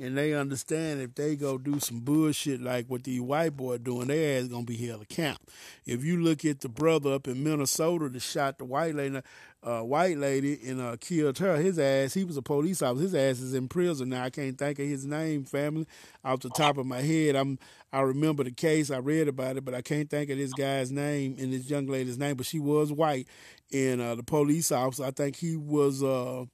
and 0.00 0.16
they 0.16 0.34
understand 0.34 1.00
if 1.00 1.14
they 1.14 1.36
go 1.36 1.58
do 1.58 1.78
some 1.78 2.00
bullshit 2.00 2.60
like 2.60 2.86
what 2.86 3.04
these 3.04 3.20
white 3.20 3.56
boys 3.56 3.80
doing, 3.80 4.08
their 4.08 4.40
ass 4.40 4.48
gonna 4.48 4.64
be 4.64 4.76
held 4.76 5.02
account. 5.02 5.38
If 5.86 6.04
you 6.04 6.20
look 6.20 6.44
at 6.44 6.60
the 6.60 6.68
brother 6.68 7.12
up 7.12 7.28
in 7.28 7.44
Minnesota 7.44 8.08
that 8.08 8.20
shot 8.20 8.58
the 8.58 8.64
white 8.64 8.96
lady, 8.96 9.20
uh, 9.62 9.80
white 9.80 10.18
lady 10.18 10.58
and 10.66 10.80
uh, 10.80 10.96
killed 11.00 11.38
her, 11.38 11.56
his 11.56 11.78
ass, 11.78 12.14
he 12.14 12.24
was 12.24 12.36
a 12.36 12.42
police 12.42 12.82
officer. 12.82 13.02
His 13.02 13.14
ass 13.14 13.40
is 13.40 13.54
in 13.54 13.68
prison 13.68 14.08
now. 14.08 14.24
I 14.24 14.30
can't 14.30 14.58
think 14.58 14.78
of 14.78 14.86
his 14.86 15.04
name, 15.04 15.44
family, 15.44 15.86
off 16.24 16.40
the 16.40 16.50
top 16.50 16.78
of 16.78 16.86
my 16.86 17.00
head. 17.00 17.36
I'm 17.36 17.58
I 17.92 18.00
remember 18.00 18.44
the 18.44 18.50
case. 18.50 18.90
I 18.90 18.98
read 18.98 19.28
about 19.28 19.56
it, 19.56 19.64
but 19.64 19.74
I 19.74 19.80
can't 19.80 20.10
think 20.10 20.28
of 20.30 20.36
this 20.36 20.52
guy's 20.52 20.92
name 20.92 21.36
and 21.38 21.52
this 21.52 21.70
young 21.70 21.86
lady's 21.86 22.18
name. 22.18 22.36
But 22.36 22.46
she 22.46 22.58
was 22.58 22.92
white, 22.92 23.26
and 23.72 24.00
uh, 24.00 24.14
the 24.14 24.22
police 24.22 24.72
officer. 24.72 25.04
I 25.04 25.10
think 25.10 25.36
he 25.36 25.56
was 25.56 26.02
uh, 26.02 26.44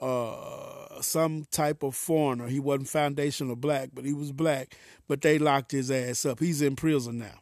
uh, 0.00 1.00
some 1.00 1.46
type 1.50 1.82
of 1.82 1.94
foreigner. 1.94 2.48
He 2.48 2.60
wasn't 2.60 2.88
foundational 2.88 3.56
black, 3.56 3.90
but 3.92 4.04
he 4.04 4.12
was 4.12 4.32
black. 4.32 4.76
But 5.08 5.20
they 5.20 5.38
locked 5.38 5.72
his 5.72 5.90
ass 5.90 6.24
up. 6.24 6.40
He's 6.40 6.62
in 6.62 6.76
prison 6.76 7.18
now. 7.18 7.40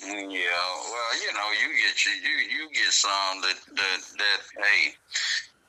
Yeah, 0.00 0.14
well, 0.14 1.20
you 1.20 1.32
know, 1.32 1.48
you 1.60 1.68
get 1.76 2.04
you 2.04 2.12
you, 2.30 2.58
you 2.58 2.68
get 2.72 2.92
some 2.92 3.40
that 3.42 3.56
that 3.74 4.00
that 4.18 4.40
hey, 4.64 4.94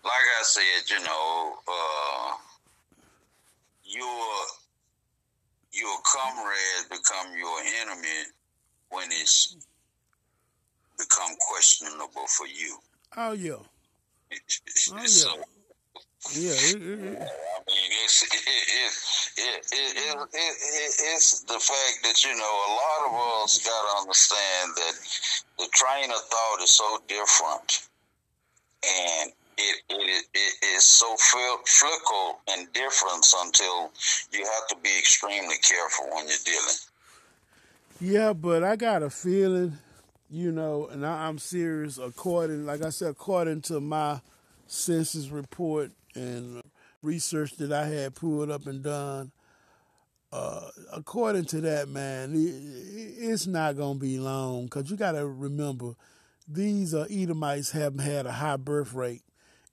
like 0.03 0.27
I 0.39 0.43
said, 0.43 0.89
you 0.89 1.03
know, 1.03 1.55
uh, 1.67 2.33
your 3.83 4.45
your 5.71 5.97
comrade 6.03 6.89
become 6.89 7.35
your 7.37 7.59
enemy 7.81 8.29
when 8.89 9.07
it's 9.11 9.57
become 10.99 11.35
questionable 11.39 12.27
for 12.27 12.45
you. 12.47 12.77
Oh 13.17 13.31
yeah. 13.31 13.53
oh 13.53 13.65
yeah. 14.91 15.43
Yeah, 16.35 16.51
it, 16.51 16.75
it, 16.75 16.99
it. 16.99 17.17
I 17.17 17.71
mean, 17.71 17.91
it's 18.03 18.23
it, 19.37 19.65
it, 19.71 19.97
it, 19.97 20.17
it, 20.33 20.55
it's 21.15 21.41
the 21.43 21.59
fact 21.59 22.03
that 22.03 22.23
you 22.25 22.35
know 22.35 22.55
a 22.67 22.71
lot 22.75 23.07
of 23.07 23.43
us 23.43 23.57
got 23.63 23.71
to 23.71 24.01
understand 24.01 24.75
that 24.75 24.95
the 25.57 25.67
train 25.71 26.11
of 26.11 26.19
thought 26.19 26.61
is 26.61 26.71
so 26.71 26.99
different, 27.07 27.87
and 28.83 29.31
it 29.57 29.81
it, 29.89 30.25
it 30.33 30.65
is 30.75 30.83
so 30.83 31.15
fickle 31.17 32.39
and 32.49 32.71
different 32.73 33.25
until 33.45 33.91
you 34.33 34.43
have 34.43 34.67
to 34.67 34.75
be 34.83 34.91
extremely 34.99 35.55
careful 35.61 36.05
when 36.13 36.27
you're 36.27 36.37
dealing. 36.43 36.79
Yeah, 38.01 38.33
but 38.33 38.63
I 38.63 38.75
got 38.75 39.03
a 39.03 39.09
feeling 39.09 39.77
you 40.29 40.51
know, 40.51 40.87
and 40.87 41.05
I, 41.05 41.27
am 41.27 41.39
serious. 41.39 41.97
According, 41.97 42.65
like 42.65 42.83
I 42.83 42.89
said, 42.89 43.09
according 43.09 43.61
to 43.63 43.79
my 43.79 44.21
census 44.67 45.29
report 45.29 45.91
and 46.15 46.61
research 47.01 47.53
that 47.57 47.71
I 47.71 47.87
had 47.87 48.15
pulled 48.15 48.51
up 48.51 48.67
and 48.67 48.83
done, 48.83 49.31
uh, 50.31 50.69
according 50.93 51.45
to 51.45 51.61
that, 51.61 51.89
man, 51.89 52.33
it, 52.35 53.23
it's 53.23 53.47
not 53.47 53.77
gonna 53.77 53.97
be 53.97 54.19
long 54.19 54.65
because 54.65 54.91
you 54.91 54.97
got 54.97 55.13
to 55.13 55.27
remember 55.27 55.95
these 56.47 56.93
uh, 56.93 57.07
Edomites 57.09 57.71
have 57.71 57.99
had 57.99 58.25
a 58.25 58.33
high 58.33 58.57
birth 58.57 58.93
rate, 58.93 59.23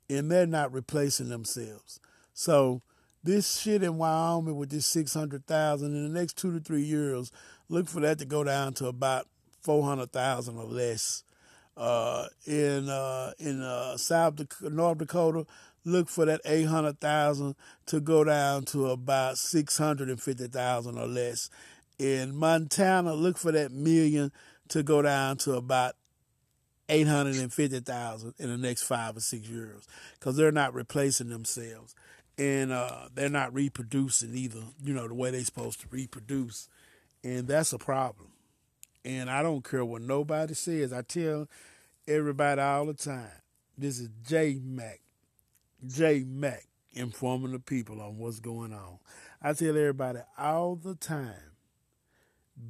and 0.09 0.31
they're 0.31 0.47
not 0.47 0.73
replacing 0.73 1.29
themselves. 1.29 2.01
So 2.33 2.81
this 3.23 3.59
shit 3.59 3.83
in 3.83 3.99
Wyoming 3.99 4.57
with 4.57 4.71
this 4.71 4.87
six 4.87 5.13
hundred 5.13 5.47
thousand 5.47 5.95
in 5.95 6.11
the 6.11 6.19
next 6.19 6.39
two 6.39 6.53
to 6.53 6.61
three 6.61 6.83
years, 6.83 7.31
look 7.69 7.89
for 7.89 8.01
that 8.01 8.19
to 8.21 8.25
go 8.25 8.43
down 8.43 8.73
to 8.75 8.87
about 8.87 9.27
four 9.67 9.83
hundred 9.85 10.13
thousand 10.13 10.57
or 10.57 10.65
less. 10.65 11.25
Uh, 11.77 12.27
in 12.47 12.89
uh, 12.89 13.33
in 13.39 13.61
uh, 13.61 13.99
South 13.99 14.41
North 14.63 14.97
Dakota, 14.97 15.45
look 15.85 16.09
for 16.09 16.25
that 16.25 16.41
eight 16.47 16.65
hundred 16.65 16.99
thousand 17.01 17.55
to 17.85 18.01
go 18.01 18.25
down 18.25 18.65
to 18.65 18.87
about 18.87 19.37
six 19.37 19.77
hundred 19.77 20.09
and 20.09 20.23
fifty 20.23 20.47
thousand 20.47 20.97
or 20.97 21.07
less. 21.07 21.51
In 21.99 22.35
Montana, 22.35 23.13
look 23.15 23.37
for 23.37 23.53
that 23.53 23.73
million 23.73 24.33
to 24.69 24.83
go 24.83 25.03
down 25.03 25.37
to 25.39 25.55
about 25.55 25.97
eight 26.89 27.09
hundred 27.09 27.37
and 27.37 27.53
fifty 27.53 27.81
thousand 27.81 28.33
in 28.39 28.49
the 28.49 28.57
next 28.57 28.85
five 28.85 29.17
or 29.17 29.21
six 29.21 29.47
years, 29.47 29.87
because 30.19 30.37
they're 30.37 30.53
not 30.53 30.73
replacing 30.73 31.29
themselves, 31.29 31.95
and 32.39 32.73
uh, 32.73 33.09
they're 33.15 33.29
not 33.29 33.53
reproducing 33.53 34.35
either. 34.35 34.63
You 34.83 34.95
know 34.95 35.09
the 35.09 35.15
way 35.15 35.31
they're 35.31 35.45
supposed 35.45 35.81
to 35.81 35.89
reproduce, 35.91 36.71
and 37.23 37.47
that's 37.47 37.75
a 37.75 37.79
problem. 37.79 38.29
And 39.07 39.31
I 39.31 39.41
don't 39.41 39.63
care 39.63 39.85
what 39.85 40.03
nobody 40.03 40.55
says. 40.55 40.93
I 40.93 41.03
tell 41.03 41.47
everybody 42.09 42.61
all 42.61 42.87
the 42.87 42.95
time, 42.95 43.31
this 43.79 44.01
is 44.01 44.09
J 44.27 44.59
Mac. 44.61 45.01
J 45.87 46.25
Mac 46.27 46.67
informing 46.93 47.53
the 47.53 47.61
people 47.61 48.01
on 48.01 48.19
what's 48.19 48.41
going 48.41 48.73
on. 48.73 48.99
I 49.41 49.53
tell 49.53 49.69
everybody 49.69 50.19
all 50.37 50.75
the 50.75 50.97
time, 50.97 51.53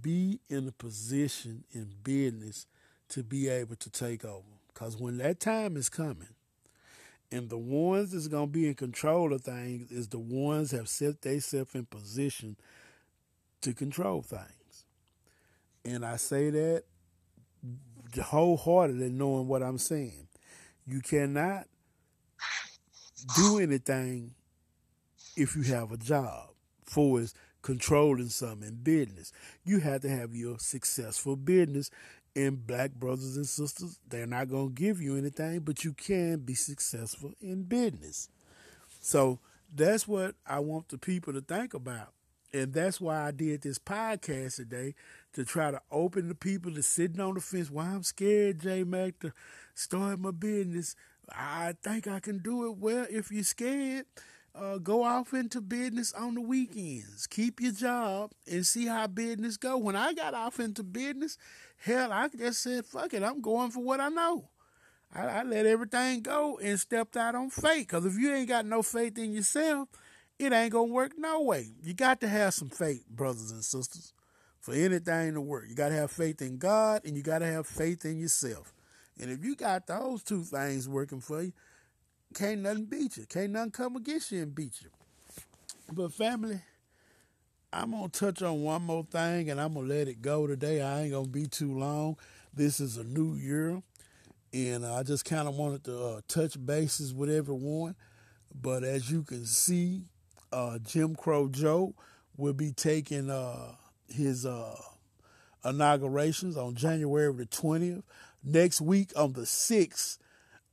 be 0.02 0.40
in 0.50 0.68
a 0.68 0.72
position 0.72 1.64
in 1.72 1.94
business 2.02 2.66
to 3.08 3.22
be 3.22 3.48
able 3.48 3.76
to 3.76 3.88
take 3.88 4.22
over. 4.22 4.42
Because 4.74 4.98
when 4.98 5.16
that 5.18 5.40
time 5.40 5.74
is 5.74 5.88
coming, 5.88 6.34
and 7.32 7.48
the 7.48 7.56
ones 7.56 8.12
that's 8.12 8.28
going 8.28 8.48
to 8.48 8.52
be 8.52 8.68
in 8.68 8.74
control 8.74 9.32
of 9.32 9.40
things 9.40 9.90
is 9.90 10.08
the 10.08 10.18
ones 10.18 10.72
have 10.72 10.88
set 10.88 11.22
themselves 11.22 11.74
in 11.74 11.86
position 11.86 12.56
to 13.62 13.72
control 13.72 14.20
things. 14.20 14.65
And 15.86 16.04
I 16.04 16.16
say 16.16 16.50
that 16.50 16.82
wholeheartedly 18.20 19.10
knowing 19.10 19.46
what 19.46 19.62
I'm 19.62 19.78
saying. 19.78 20.28
You 20.86 21.00
cannot 21.00 21.66
do 23.36 23.58
anything 23.58 24.34
if 25.36 25.56
you 25.56 25.62
have 25.62 25.92
a 25.92 25.96
job 25.96 26.50
for 26.84 27.20
is 27.20 27.34
controlling 27.62 28.28
something 28.28 28.68
in 28.68 28.74
business. 28.76 29.32
You 29.64 29.80
have 29.80 30.02
to 30.02 30.08
have 30.08 30.34
your 30.34 30.58
successful 30.58 31.36
business 31.36 31.90
and 32.36 32.66
black 32.66 32.92
brothers 32.92 33.36
and 33.36 33.46
sisters, 33.46 33.98
they're 34.06 34.26
not 34.26 34.50
going 34.50 34.68
to 34.68 34.74
give 34.74 35.00
you 35.00 35.16
anything, 35.16 35.60
but 35.60 35.84
you 35.84 35.94
can 35.94 36.40
be 36.40 36.54
successful 36.54 37.32
in 37.40 37.62
business. 37.62 38.28
So 39.00 39.40
that's 39.74 40.06
what 40.06 40.34
I 40.46 40.58
want 40.60 40.90
the 40.90 40.98
people 40.98 41.32
to 41.32 41.40
think 41.40 41.74
about. 41.74 42.12
And 42.52 42.72
that's 42.72 43.00
why 43.00 43.26
I 43.26 43.30
did 43.30 43.62
this 43.62 43.78
podcast 43.78 44.56
today 44.56 44.94
to 45.36 45.44
try 45.44 45.70
to 45.70 45.80
open 45.90 46.28
the 46.28 46.34
people 46.34 46.72
to 46.72 46.82
sitting 46.82 47.20
on 47.20 47.34
the 47.34 47.40
fence. 47.40 47.70
Why 47.70 47.84
I'm 47.84 48.02
scared, 48.02 48.60
J 48.60 48.84
Mac, 48.84 49.20
to 49.20 49.32
start 49.74 50.18
my 50.18 50.30
business. 50.30 50.96
I 51.30 51.74
think 51.82 52.08
I 52.08 52.20
can 52.20 52.38
do 52.38 52.66
it 52.66 52.78
well. 52.78 53.06
If 53.10 53.30
you're 53.30 53.44
scared, 53.44 54.06
uh, 54.54 54.78
go 54.78 55.02
off 55.02 55.34
into 55.34 55.60
business 55.60 56.14
on 56.14 56.34
the 56.34 56.40
weekends. 56.40 57.26
Keep 57.26 57.60
your 57.60 57.72
job 57.72 58.32
and 58.50 58.66
see 58.66 58.86
how 58.86 59.06
business 59.08 59.58
go. 59.58 59.76
When 59.76 59.94
I 59.94 60.14
got 60.14 60.32
off 60.32 60.58
into 60.58 60.82
business, 60.82 61.36
hell, 61.76 62.12
I 62.12 62.28
just 62.28 62.62
said, 62.62 62.86
fuck 62.86 63.12
it, 63.12 63.22
I'm 63.22 63.42
going 63.42 63.70
for 63.70 63.82
what 63.82 64.00
I 64.00 64.08
know. 64.08 64.48
I, 65.14 65.26
I 65.26 65.42
let 65.42 65.66
everything 65.66 66.22
go 66.22 66.58
and 66.62 66.80
stepped 66.80 67.18
out 67.18 67.34
on 67.34 67.50
faith. 67.50 67.88
Because 67.88 68.06
if 68.06 68.14
you 68.14 68.32
ain't 68.32 68.48
got 68.48 68.64
no 68.64 68.82
faith 68.82 69.18
in 69.18 69.32
yourself, 69.32 69.90
it 70.38 70.52
ain't 70.52 70.72
going 70.72 70.88
to 70.88 70.94
work 70.94 71.12
no 71.18 71.42
way. 71.42 71.72
You 71.82 71.92
got 71.92 72.20
to 72.22 72.28
have 72.28 72.54
some 72.54 72.70
faith, 72.70 73.06
brothers 73.08 73.50
and 73.50 73.62
sisters, 73.64 74.14
for 74.66 74.74
anything 74.74 75.34
to 75.34 75.40
work. 75.40 75.66
You 75.68 75.76
got 75.76 75.90
to 75.90 75.94
have 75.94 76.10
faith 76.10 76.42
in 76.42 76.58
God 76.58 77.02
and 77.04 77.16
you 77.16 77.22
got 77.22 77.38
to 77.38 77.46
have 77.46 77.68
faith 77.68 78.04
in 78.04 78.18
yourself. 78.18 78.74
And 79.20 79.30
if 79.30 79.44
you 79.44 79.54
got 79.54 79.86
those 79.86 80.24
two 80.24 80.42
things 80.42 80.88
working 80.88 81.20
for 81.20 81.40
you, 81.40 81.52
can't 82.34 82.62
nothing 82.62 82.86
beat 82.86 83.16
you. 83.16 83.26
Can't 83.26 83.52
nothing 83.52 83.70
come 83.70 83.94
against 83.94 84.32
you 84.32 84.42
and 84.42 84.52
beat 84.52 84.82
you. 84.82 84.88
But 85.92 86.12
family, 86.12 86.58
I'm 87.72 87.92
gonna 87.92 88.08
touch 88.08 88.42
on 88.42 88.64
one 88.64 88.82
more 88.82 89.04
thing 89.04 89.50
and 89.50 89.60
I'm 89.60 89.74
gonna 89.74 89.86
let 89.86 90.08
it 90.08 90.20
go 90.20 90.48
today. 90.48 90.82
I 90.82 91.02
ain't 91.02 91.12
gonna 91.12 91.28
be 91.28 91.46
too 91.46 91.78
long. 91.78 92.16
This 92.52 92.80
is 92.80 92.96
a 92.96 93.04
new 93.04 93.36
year, 93.36 93.80
and 94.52 94.84
I 94.84 95.04
just 95.04 95.24
kind 95.24 95.46
of 95.46 95.54
wanted 95.54 95.84
to 95.84 96.04
uh, 96.04 96.20
touch 96.26 96.56
bases 96.66 97.14
with 97.14 97.30
everyone. 97.30 97.94
But 98.52 98.82
as 98.82 99.12
you 99.12 99.22
can 99.22 99.46
see, 99.46 100.06
uh, 100.52 100.80
Jim 100.80 101.14
Crow 101.14 101.48
Joe 101.48 101.94
will 102.36 102.54
be 102.54 102.72
taking 102.72 103.30
uh, 103.30 103.76
his 104.08 104.46
uh, 104.46 104.76
inaugurations 105.64 106.56
on 106.56 106.74
January 106.74 107.32
the 107.32 107.46
20th. 107.46 108.02
Next 108.44 108.80
week 108.80 109.12
on 109.16 109.32
the 109.32 109.42
6th, 109.42 110.18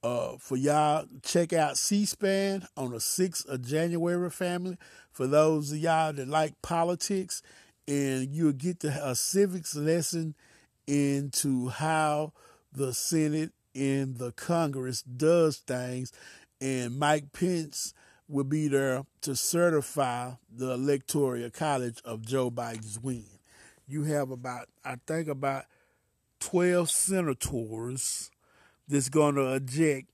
uh, 0.04 0.34
for 0.38 0.58
y'all, 0.58 1.06
check 1.24 1.54
out 1.54 1.78
C-SPAN 1.78 2.68
on 2.76 2.92
the 2.92 2.98
6th 2.98 3.48
of 3.48 3.66
January, 3.66 4.30
family. 4.30 4.78
For 5.12 5.28
those 5.28 5.72
of 5.72 5.78
y'all 5.78 6.14
that 6.14 6.28
like 6.28 6.62
politics, 6.62 7.42
and 7.88 8.34
you'll 8.34 8.52
get 8.54 8.84
a 8.84 9.16
civics 9.16 9.76
lesson 9.76 10.36
into 10.88 11.70
how 11.70 12.34
the 12.72 12.94
Senate 12.94 13.52
and 13.76 14.18
the 14.18 14.32
Congress 14.34 15.02
does 15.02 15.58
things. 15.58 16.12
And 16.62 16.98
Mike 16.98 17.32
Pence 17.34 17.94
will 18.34 18.44
be 18.44 18.68
there 18.68 19.06
to 19.22 19.36
certify 19.36 20.32
the 20.52 20.72
electoral 20.72 21.50
college 21.52 22.02
of 22.04 22.26
Joe 22.26 22.50
Biden's 22.50 23.00
win. 23.00 23.26
You 23.88 24.04
have 24.06 24.32
about, 24.32 24.70
I 24.84 24.96
think, 25.06 25.28
about 25.28 25.66
12 26.40 26.90
senators 26.90 28.32
that's 28.88 29.10
going 29.10 29.36
to 29.36 29.54
eject 29.54 30.10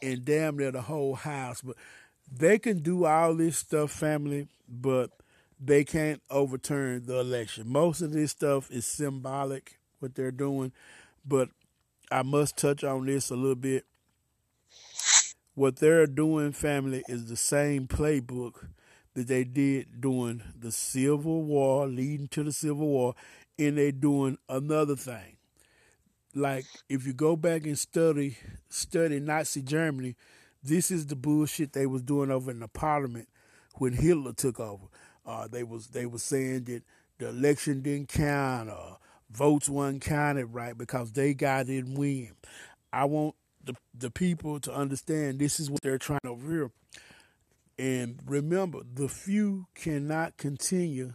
and 0.00 0.24
damn 0.24 0.56
near 0.56 0.70
the 0.70 0.80
whole 0.80 1.14
house. 1.14 1.60
But 1.60 1.76
they 2.34 2.58
can 2.58 2.78
do 2.78 3.04
all 3.04 3.34
this 3.34 3.58
stuff, 3.58 3.90
family, 3.90 4.48
but 4.66 5.10
they 5.60 5.84
can't 5.84 6.22
overturn 6.30 7.04
the 7.04 7.20
election. 7.20 7.68
Most 7.68 8.00
of 8.00 8.12
this 8.12 8.30
stuff 8.30 8.70
is 8.70 8.86
symbolic, 8.86 9.78
what 9.98 10.14
they're 10.14 10.32
doing, 10.32 10.72
but 11.24 11.50
I 12.10 12.22
must 12.22 12.56
touch 12.56 12.82
on 12.82 13.04
this 13.04 13.30
a 13.30 13.36
little 13.36 13.54
bit. 13.54 13.84
What 15.54 15.76
they're 15.76 16.06
doing, 16.06 16.52
family, 16.52 17.04
is 17.08 17.26
the 17.26 17.36
same 17.36 17.86
playbook 17.86 18.66
that 19.14 19.28
they 19.28 19.44
did 19.44 20.00
during 20.00 20.42
the 20.58 20.72
Civil 20.72 21.42
War, 21.42 21.86
leading 21.86 22.28
to 22.28 22.42
the 22.42 22.52
Civil 22.52 22.88
War, 22.88 23.14
and 23.58 23.76
they're 23.76 23.92
doing 23.92 24.38
another 24.48 24.96
thing 24.96 25.36
like 26.34 26.64
if 26.88 27.06
you 27.06 27.12
go 27.12 27.36
back 27.36 27.64
and 27.64 27.78
study 27.78 28.36
study 28.68 29.20
Nazi 29.20 29.62
Germany, 29.62 30.16
this 30.62 30.90
is 30.90 31.06
the 31.06 31.16
bullshit 31.16 31.72
they 31.72 31.86
was 31.86 32.02
doing 32.02 32.30
over 32.30 32.50
in 32.50 32.60
the 32.60 32.68
parliament 32.68 33.28
when 33.74 33.92
Hitler 33.92 34.32
took 34.32 34.60
over. 34.60 34.86
Uh, 35.26 35.48
they 35.48 35.62
was 35.62 35.88
they 35.88 36.06
was 36.06 36.22
saying 36.22 36.64
that 36.64 36.82
the 37.18 37.28
election 37.28 37.82
didn't 37.82 38.08
count 38.08 38.70
or 38.70 38.98
votes 39.30 39.68
weren't 39.68 40.02
counted 40.02 40.46
right 40.46 40.76
because 40.76 41.12
they 41.12 41.34
got 41.34 41.66
didn't 41.66 41.94
win. 41.94 42.32
I 42.92 43.04
want 43.04 43.34
the 43.64 43.74
the 43.94 44.10
people 44.10 44.60
to 44.60 44.72
understand 44.72 45.38
this 45.38 45.60
is 45.60 45.70
what 45.70 45.82
they're 45.82 45.98
trying 45.98 46.20
over 46.24 46.50
here. 46.50 46.70
And 47.78 48.20
remember, 48.26 48.80
the 48.94 49.08
few 49.08 49.66
cannot 49.74 50.36
continue 50.36 51.14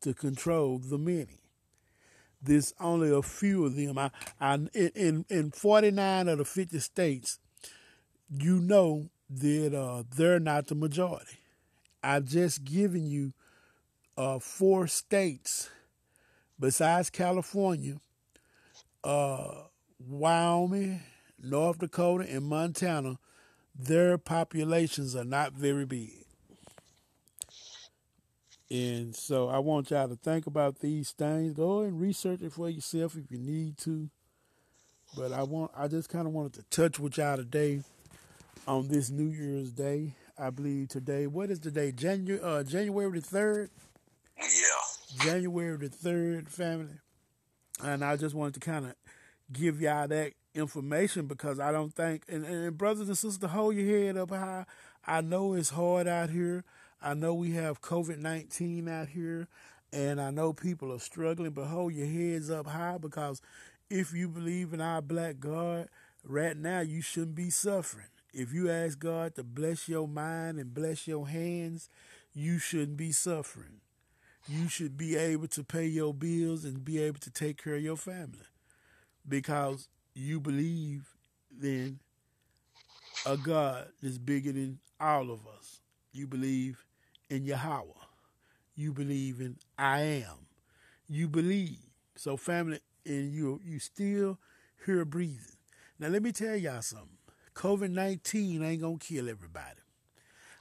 to 0.00 0.14
control 0.14 0.78
the 0.78 0.98
many 0.98 1.40
there's 2.42 2.72
only 2.80 3.10
a 3.10 3.22
few 3.22 3.64
of 3.64 3.76
them. 3.76 3.98
I, 3.98 4.10
I 4.40 4.54
in 4.74 5.24
in 5.28 5.50
49 5.50 6.28
of 6.28 6.38
the 6.38 6.44
50 6.44 6.78
states, 6.78 7.38
you 8.30 8.60
know 8.60 9.10
that 9.30 9.74
uh, 9.74 10.04
they're 10.14 10.40
not 10.40 10.68
the 10.68 10.74
majority. 10.74 11.38
I've 12.02 12.24
just 12.24 12.64
given 12.64 13.06
you 13.06 13.32
uh, 14.16 14.38
four 14.38 14.86
states 14.86 15.68
besides 16.58 17.10
California, 17.10 17.96
uh, 19.04 19.62
Wyoming, 19.98 21.02
North 21.42 21.78
Dakota, 21.78 22.26
and 22.28 22.44
Montana. 22.44 23.18
Their 23.78 24.18
populations 24.18 25.14
are 25.14 25.24
not 25.24 25.52
very 25.52 25.84
big. 25.84 26.24
And 28.70 29.14
so 29.16 29.48
I 29.48 29.58
want 29.58 29.90
y'all 29.90 30.08
to 30.08 30.16
think 30.16 30.46
about 30.46 30.80
these 30.80 31.12
things. 31.12 31.54
Go 31.54 31.80
and 31.80 32.00
research 32.00 32.42
it 32.42 32.52
for 32.52 32.68
yourself 32.68 33.16
if 33.16 33.30
you 33.30 33.38
need 33.38 33.78
to. 33.78 34.10
But 35.16 35.32
I 35.32 35.42
want 35.42 35.70
I 35.76 35.88
just 35.88 36.10
kind 36.10 36.26
of 36.26 36.34
wanted 36.34 36.54
to 36.54 36.62
touch 36.64 36.98
with 36.98 37.16
y'all 37.16 37.36
today 37.36 37.82
on 38.66 38.88
this 38.88 39.08
New 39.08 39.30
Year's 39.30 39.72
Day. 39.72 40.12
I 40.38 40.50
believe 40.50 40.88
today. 40.88 41.26
What 41.26 41.50
is 41.50 41.58
today? 41.58 41.92
January 41.92 42.40
uh, 42.42 42.62
January 42.62 43.20
the 43.20 43.26
third. 43.26 43.70
Yeah. 44.38 45.24
January 45.24 45.78
the 45.78 45.88
third, 45.88 46.50
family. 46.50 46.98
And 47.82 48.04
I 48.04 48.16
just 48.16 48.34
wanted 48.34 48.54
to 48.54 48.60
kind 48.60 48.86
of 48.86 48.94
give 49.50 49.80
y'all 49.80 50.08
that 50.08 50.32
information 50.54 51.26
because 51.26 51.60
I 51.60 51.72
don't 51.72 51.94
think 51.94 52.24
and, 52.28 52.44
and 52.44 52.76
brothers 52.76 53.08
and 53.08 53.16
sisters, 53.16 53.50
hold 53.50 53.74
your 53.76 53.86
head 53.86 54.16
up 54.16 54.30
high. 54.30 54.64
I 55.06 55.20
know 55.20 55.54
it's 55.54 55.70
hard 55.70 56.06
out 56.06 56.30
here. 56.30 56.64
I 57.00 57.14
know 57.14 57.34
we 57.34 57.52
have 57.52 57.80
COVID 57.80 58.18
19 58.18 58.88
out 58.88 59.08
here, 59.08 59.48
and 59.92 60.20
I 60.20 60.30
know 60.30 60.52
people 60.52 60.92
are 60.92 60.98
struggling, 60.98 61.52
but 61.52 61.66
hold 61.66 61.94
your 61.94 62.06
heads 62.06 62.50
up 62.50 62.66
high 62.66 62.98
because 62.98 63.40
if 63.88 64.12
you 64.12 64.28
believe 64.28 64.72
in 64.72 64.80
our 64.80 65.00
black 65.00 65.40
God, 65.40 65.88
right 66.24 66.56
now 66.56 66.80
you 66.80 67.00
shouldn't 67.00 67.36
be 67.36 67.50
suffering. 67.50 68.08
If 68.32 68.52
you 68.52 68.70
ask 68.70 68.98
God 68.98 69.34
to 69.36 69.44
bless 69.44 69.88
your 69.88 70.06
mind 70.06 70.58
and 70.58 70.74
bless 70.74 71.06
your 71.06 71.28
hands, 71.28 71.88
you 72.34 72.58
shouldn't 72.58 72.96
be 72.96 73.12
suffering. 73.12 73.80
You 74.46 74.68
should 74.68 74.96
be 74.96 75.16
able 75.16 75.48
to 75.48 75.64
pay 75.64 75.86
your 75.86 76.14
bills 76.14 76.64
and 76.64 76.84
be 76.84 77.00
able 77.00 77.20
to 77.20 77.30
take 77.30 77.62
care 77.62 77.76
of 77.76 77.82
your 77.82 77.96
family 77.96 78.46
because 79.26 79.88
you 80.18 80.40
believe 80.40 81.06
in 81.62 82.00
a 83.24 83.36
God 83.36 83.88
that's 84.02 84.18
bigger 84.18 84.52
than 84.52 84.80
all 85.00 85.30
of 85.30 85.46
us. 85.46 85.80
You 86.12 86.26
believe 86.26 86.84
in 87.30 87.44
Yahweh. 87.44 87.84
You 88.74 88.92
believe 88.92 89.40
in 89.40 89.56
I 89.78 90.00
am. 90.00 90.46
You 91.08 91.28
believe. 91.28 91.78
So 92.16 92.36
family, 92.36 92.80
and 93.06 93.32
you 93.32 93.60
you 93.64 93.78
still 93.78 94.38
here 94.84 95.04
breathing. 95.04 95.56
Now 96.00 96.08
let 96.08 96.22
me 96.22 96.32
tell 96.32 96.56
y'all 96.56 96.82
something. 96.82 97.18
COVID 97.54 97.90
nineteen 97.90 98.62
ain't 98.62 98.82
gonna 98.82 98.98
kill 98.98 99.28
everybody. 99.28 99.80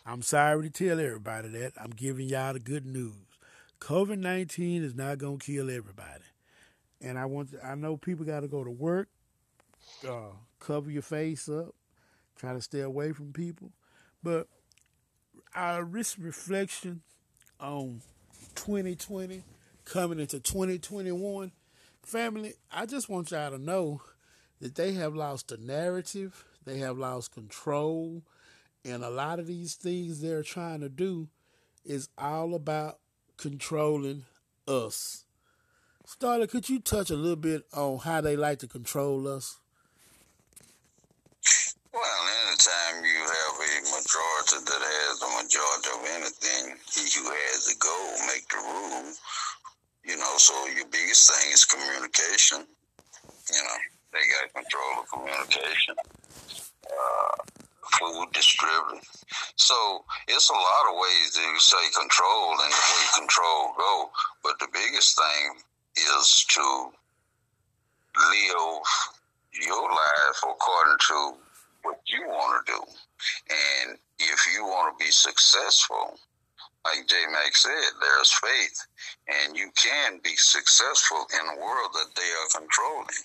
I'm 0.06 0.22
sorry 0.22 0.70
to 0.70 0.88
tell 0.88 1.00
everybody 1.00 1.50
that. 1.50 1.74
I'm 1.82 1.91
giving 1.91 2.30
y'all 2.30 2.54
the 2.54 2.60
good 2.60 2.86
news. 2.86 3.13
COVID 3.80 4.20
nineteen 4.20 4.84
is 4.84 4.93
not 4.93 5.17
gonna 5.17 5.38
kill 5.38 5.72
everybody. 5.72 6.26
And 7.02 7.17
I 7.17 7.26
want 7.26 7.52
to, 7.52 7.65
I 7.65 7.76
know 7.76 7.98
people 7.98 8.26
gotta 8.26 8.48
go 8.48 8.63
to 8.63 8.72
work 8.72 9.10
uh, 10.08 10.32
cover 10.60 10.91
your 10.91 11.02
face 11.02 11.50
up, 11.50 11.76
try 12.36 12.54
to 12.54 12.62
stay 12.62 12.82
away 12.82 13.12
from 13.12 13.34
people. 13.34 13.71
But 14.23 14.47
our 15.56 15.84
risk 15.84 16.17
reflection 16.19 17.02
on 17.60 18.02
2020 18.56 19.43
coming 19.86 20.19
into 20.19 20.39
2021, 20.39 21.52
family, 22.04 22.54
I 22.71 22.86
just 22.86 23.10
want 23.10 23.32
y'all 23.32 23.52
to 23.52 23.58
know 23.58 24.02
that 24.60 24.76
they 24.76 24.93
have 24.93 25.15
lost 25.15 25.50
the 25.50 25.58
narrative, 25.58 26.43
they 26.65 26.80
have 26.80 26.97
lost 26.97 27.34
control, 27.34 28.23
and 28.84 29.04
a 29.04 29.10
lot 29.10 29.39
of 29.39 29.47
these 29.47 29.76
things 29.76 30.21
they're 30.21 30.43
trying 30.43 30.82
to 30.82 30.89
do 30.89 31.30
is 31.86 32.10
all 32.17 32.54
about 32.54 33.00
controlling 33.38 34.26
us. 34.67 35.26
Starter, 36.06 36.47
could 36.47 36.69
you 36.69 36.80
touch 36.80 37.10
a 37.10 37.15
little 37.15 37.36
bit 37.36 37.65
on 37.73 38.00
how 38.00 38.21
they 38.21 38.36
like 38.36 38.60
to 38.60 38.67
control 38.67 39.28
us? 39.28 39.60
Well, 41.93 42.04
anytime 42.47 43.04
you 43.04 43.19
have 43.19 43.56
a 43.60 43.91
majority 44.58 44.65
that 44.65 44.82
has 44.82 45.20
the 45.20 45.28
majority 45.28 45.89
of 45.93 46.02
anything, 46.15 46.78
he 46.93 47.20
who 47.20 47.30
has 47.30 47.65
the 47.65 47.76
goal 47.80 48.28
make 48.28 48.48
the 48.50 48.58
rule. 48.58 49.13
You 50.06 50.17
know, 50.17 50.38
so 50.38 50.54
your 50.67 50.86
biggest 50.88 51.30
thing 51.32 51.54
is 51.54 51.65
communication. 51.65 52.65
You 53.52 53.63
know, 53.63 53.80
they 54.13 54.24
got 54.34 54.63
control 54.63 55.04
of 55.04 55.10
communication, 55.10 55.96
uh, 56.88 57.43
food 58.00 58.32
distribution. 58.34 59.02
So 59.56 60.06
it's 60.28 60.50
a 60.50 60.54
lot 60.54 60.89
of 60.91 60.96
ways 60.96 61.32
to 61.36 61.60
say 61.60 61.84
control 62.00 62.52
and 62.52 62.72
the 62.72 62.84
way 62.88 63.06
control 63.20 63.74
go. 63.78 64.10
But 64.43 64.60
the 64.60 64.67
biggest 64.72 65.17
thing 65.17 65.62
is 65.98 66.46
to 66.50 66.91
live 68.17 68.82
your 69.54 69.89
life 69.89 70.39
according 70.43 70.98
to 71.10 71.46
what 71.88 72.04
you 72.12 72.28
want 72.28 72.65
to 72.65 72.73
do. 72.76 72.82
And 73.47 73.97
if 74.19 74.39
you 74.54 74.65
want 74.65 74.91
to 74.91 75.04
be 75.04 75.12
successful, 75.12 76.19
like 76.84 77.08
J 77.08 77.15
Mac 77.32 77.56
said, 77.56 77.91
there's 78.04 78.32
faith. 78.43 78.78
And 79.28 79.56
you 79.56 79.71
can 79.76 80.19
be 80.23 80.36
successful 80.36 81.23
in 81.32 81.43
a 81.56 81.60
world 81.63 81.91
that 81.95 82.12
they 82.15 82.28
are 82.28 82.60
controlling. 82.60 83.23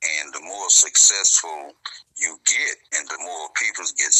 And 0.00 0.32
the 0.32 0.40
more 0.44 0.68
successful 0.68 1.72
you 2.16 2.36
get 2.44 2.76
and 2.96 3.08
the 3.08 3.20
more 3.20 3.48
people 3.56 3.84
get 3.96 4.12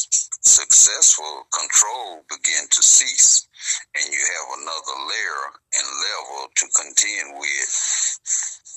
successful, 0.44 1.44
control 1.52 2.24
begin 2.28 2.68
to 2.70 2.82
cease. 2.82 3.48
And 3.96 4.12
you 4.12 4.20
have 4.20 4.48
another 4.60 4.96
layer 5.08 5.44
and 5.76 5.86
level 6.08 6.40
to 6.56 6.64
contend 6.76 7.40
with 7.40 7.72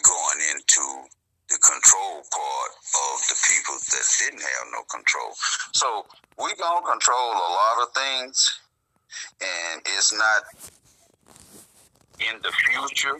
going 0.03 0.39
into 0.55 0.83
the 1.51 1.59
control 1.59 2.23
part 2.31 2.71
of 2.71 3.15
the 3.27 3.35
people 3.43 3.75
that 3.75 4.05
didn't 4.23 4.39
have 4.39 4.67
no 4.71 4.83
control. 4.87 5.35
So 5.75 6.07
we 6.39 6.55
gonna 6.55 6.85
control 6.87 7.31
a 7.35 7.51
lot 7.51 7.75
of 7.83 7.93
things, 7.93 8.59
and 9.41 9.81
it's 9.85 10.13
not 10.13 10.43
in 12.23 12.39
the 12.41 12.51
future. 12.71 13.19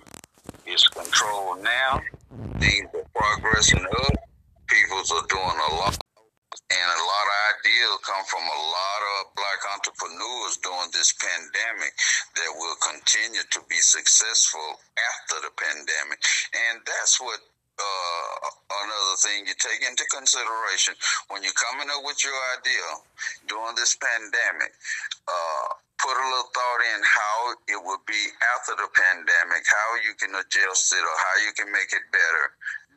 It's 0.65 0.87
control 0.87 1.55
now. 1.61 1.99
Things 2.59 2.87
are 2.95 3.09
progressing 3.11 3.83
up. 3.83 4.15
Peoples 4.67 5.11
are 5.11 5.27
doing 5.27 5.59
a 5.69 5.75
lot. 5.75 5.97
And 6.71 6.87
a 6.87 7.03
lot 7.03 7.25
of 7.27 7.37
ideas 7.59 7.99
come 8.07 8.23
from 8.31 8.43
a 8.43 8.61
lot 8.63 9.01
of 9.19 9.35
black 9.35 9.59
entrepreneurs 9.75 10.55
during 10.63 10.91
this 10.93 11.11
pandemic 11.19 11.91
that 12.35 12.51
will 12.55 12.75
continue 12.79 13.43
to 13.51 13.59
be 13.67 13.79
successful 13.79 14.79
after 14.95 15.35
the 15.43 15.51
pandemic. 15.51 16.19
And 16.71 16.79
that's 16.87 17.19
what 17.19 17.39
uh, 17.81 18.49
another 18.85 19.17
thing 19.17 19.45
you 19.45 19.57
take 19.57 19.81
into 19.81 20.05
consideration 20.13 20.93
when 21.29 21.43
you're 21.43 21.57
coming 21.57 21.89
up 21.89 22.05
with 22.05 22.21
your 22.23 22.37
idea 22.57 22.87
during 23.47 23.75
this 23.75 23.97
pandemic. 23.97 24.71
Uh, 25.27 25.67
put 26.01 26.17
a 26.17 26.25
little 26.33 26.49
thought 26.49 26.81
in 26.95 27.01
how 27.05 27.37
it 27.69 27.79
would 27.85 28.03
be 28.07 28.23
after 28.57 28.73
the 28.73 28.89
pandemic, 28.93 29.61
how 29.69 29.89
you 30.01 30.13
can 30.17 30.33
adjust 30.33 30.93
it 30.93 31.03
or 31.03 31.17
how 31.17 31.35
you 31.45 31.53
can 31.53 31.71
make 31.71 31.93
it 31.93 32.05
better 32.11 32.45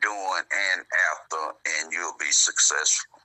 during 0.00 0.44
and 0.48 0.80
after, 1.12 1.42
and 1.80 1.92
you'll 1.92 2.16
be 2.18 2.32
successful. 2.32 3.20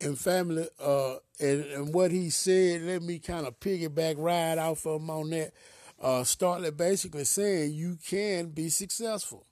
And 0.00 0.18
family, 0.18 0.68
uh, 0.80 1.16
and, 1.40 1.64
and 1.64 1.94
what 1.94 2.10
he 2.10 2.30
said, 2.30 2.82
let 2.82 3.02
me 3.02 3.18
kind 3.18 3.46
of 3.46 3.60
piggyback 3.60 4.16
right 4.18 4.58
off 4.58 4.86
of 4.86 5.00
him 5.00 5.10
on 5.10 5.30
that. 5.30 5.52
Uh, 6.00 6.22
Starlet 6.22 6.76
basically 6.76 7.24
saying 7.24 7.72
you 7.72 7.96
can 8.04 8.48
be 8.48 8.68
successful 8.68 9.46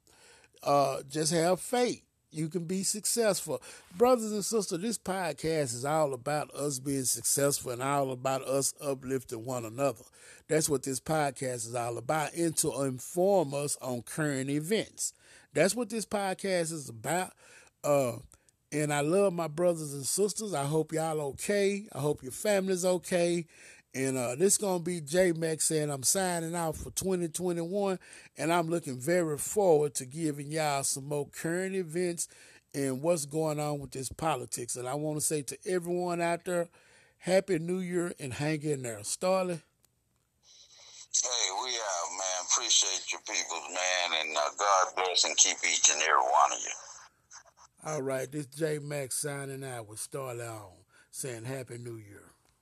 uh, 0.62 1.02
just 1.08 1.32
have 1.32 1.60
faith. 1.60 2.02
You 2.30 2.48
can 2.48 2.64
be 2.64 2.82
successful. 2.82 3.60
Brothers 3.96 4.32
and 4.32 4.44
sisters, 4.44 4.80
this 4.80 4.96
podcast 4.96 5.74
is 5.74 5.84
all 5.84 6.14
about 6.14 6.50
us 6.54 6.78
being 6.78 7.04
successful 7.04 7.72
and 7.72 7.82
all 7.82 8.10
about 8.10 8.42
us 8.48 8.72
uplifting 8.80 9.44
one 9.44 9.66
another. 9.66 10.04
That's 10.48 10.68
what 10.68 10.82
this 10.82 10.98
podcast 10.98 11.66
is 11.66 11.74
all 11.74 11.98
about, 11.98 12.32
and 12.32 12.56
to 12.58 12.84
inform 12.84 13.52
us 13.52 13.76
on 13.82 14.02
current 14.02 14.48
events. 14.48 15.12
That's 15.52 15.74
what 15.76 15.90
this 15.90 16.06
podcast 16.06 16.72
is 16.72 16.88
about. 16.88 17.32
Uh, 17.84 18.12
and 18.72 18.94
I 18.94 19.00
love 19.00 19.34
my 19.34 19.48
brothers 19.48 19.92
and 19.92 20.06
sisters. 20.06 20.54
I 20.54 20.64
hope 20.64 20.92
y'all 20.92 21.20
okay. 21.20 21.86
I 21.92 21.98
hope 21.98 22.22
your 22.22 22.32
family's 22.32 22.86
okay. 22.86 23.46
And 23.94 24.16
uh, 24.16 24.36
this 24.36 24.56
gonna 24.56 24.82
be 24.82 25.02
J 25.02 25.32
Mac 25.32 25.60
saying 25.60 25.90
I'm 25.90 26.02
signing 26.02 26.54
out 26.54 26.76
for 26.76 26.90
2021, 26.92 27.98
and 28.38 28.52
I'm 28.52 28.70
looking 28.70 28.98
very 28.98 29.36
forward 29.36 29.94
to 29.96 30.06
giving 30.06 30.50
y'all 30.50 30.82
some 30.82 31.08
more 31.08 31.26
current 31.26 31.74
events 31.74 32.26
and 32.74 33.02
what's 33.02 33.26
going 33.26 33.60
on 33.60 33.80
with 33.80 33.90
this 33.90 34.08
politics. 34.10 34.76
And 34.76 34.88
I 34.88 34.94
want 34.94 35.18
to 35.18 35.20
say 35.20 35.42
to 35.42 35.58
everyone 35.66 36.22
out 36.22 36.46
there, 36.46 36.68
Happy 37.18 37.58
New 37.58 37.80
Year 37.80 38.12
and 38.18 38.32
hang 38.32 38.62
in 38.62 38.82
there, 38.82 39.04
Starley. 39.04 39.60
Hey, 41.22 41.50
we 41.62 41.70
out, 41.70 42.10
man. 42.18 42.46
Appreciate 42.50 43.12
your 43.12 43.20
people, 43.20 43.60
man, 43.68 44.20
and 44.22 44.36
uh, 44.36 44.40
God 44.58 44.86
bless 44.96 45.24
and 45.24 45.36
keep 45.36 45.58
each 45.70 45.90
and 45.92 46.00
every 46.00 46.14
one 46.14 46.52
of 46.52 46.58
you. 46.64 46.72
All 47.84 48.02
right, 48.02 48.32
this 48.32 48.46
J 48.46 48.78
Mac 48.78 49.12
signing 49.12 49.62
out 49.62 49.86
with 49.86 49.98
Starley 49.98 50.46
on 50.46 50.70
saying 51.10 51.44
Happy 51.44 51.76
New 51.76 51.96
Year. 51.96 52.31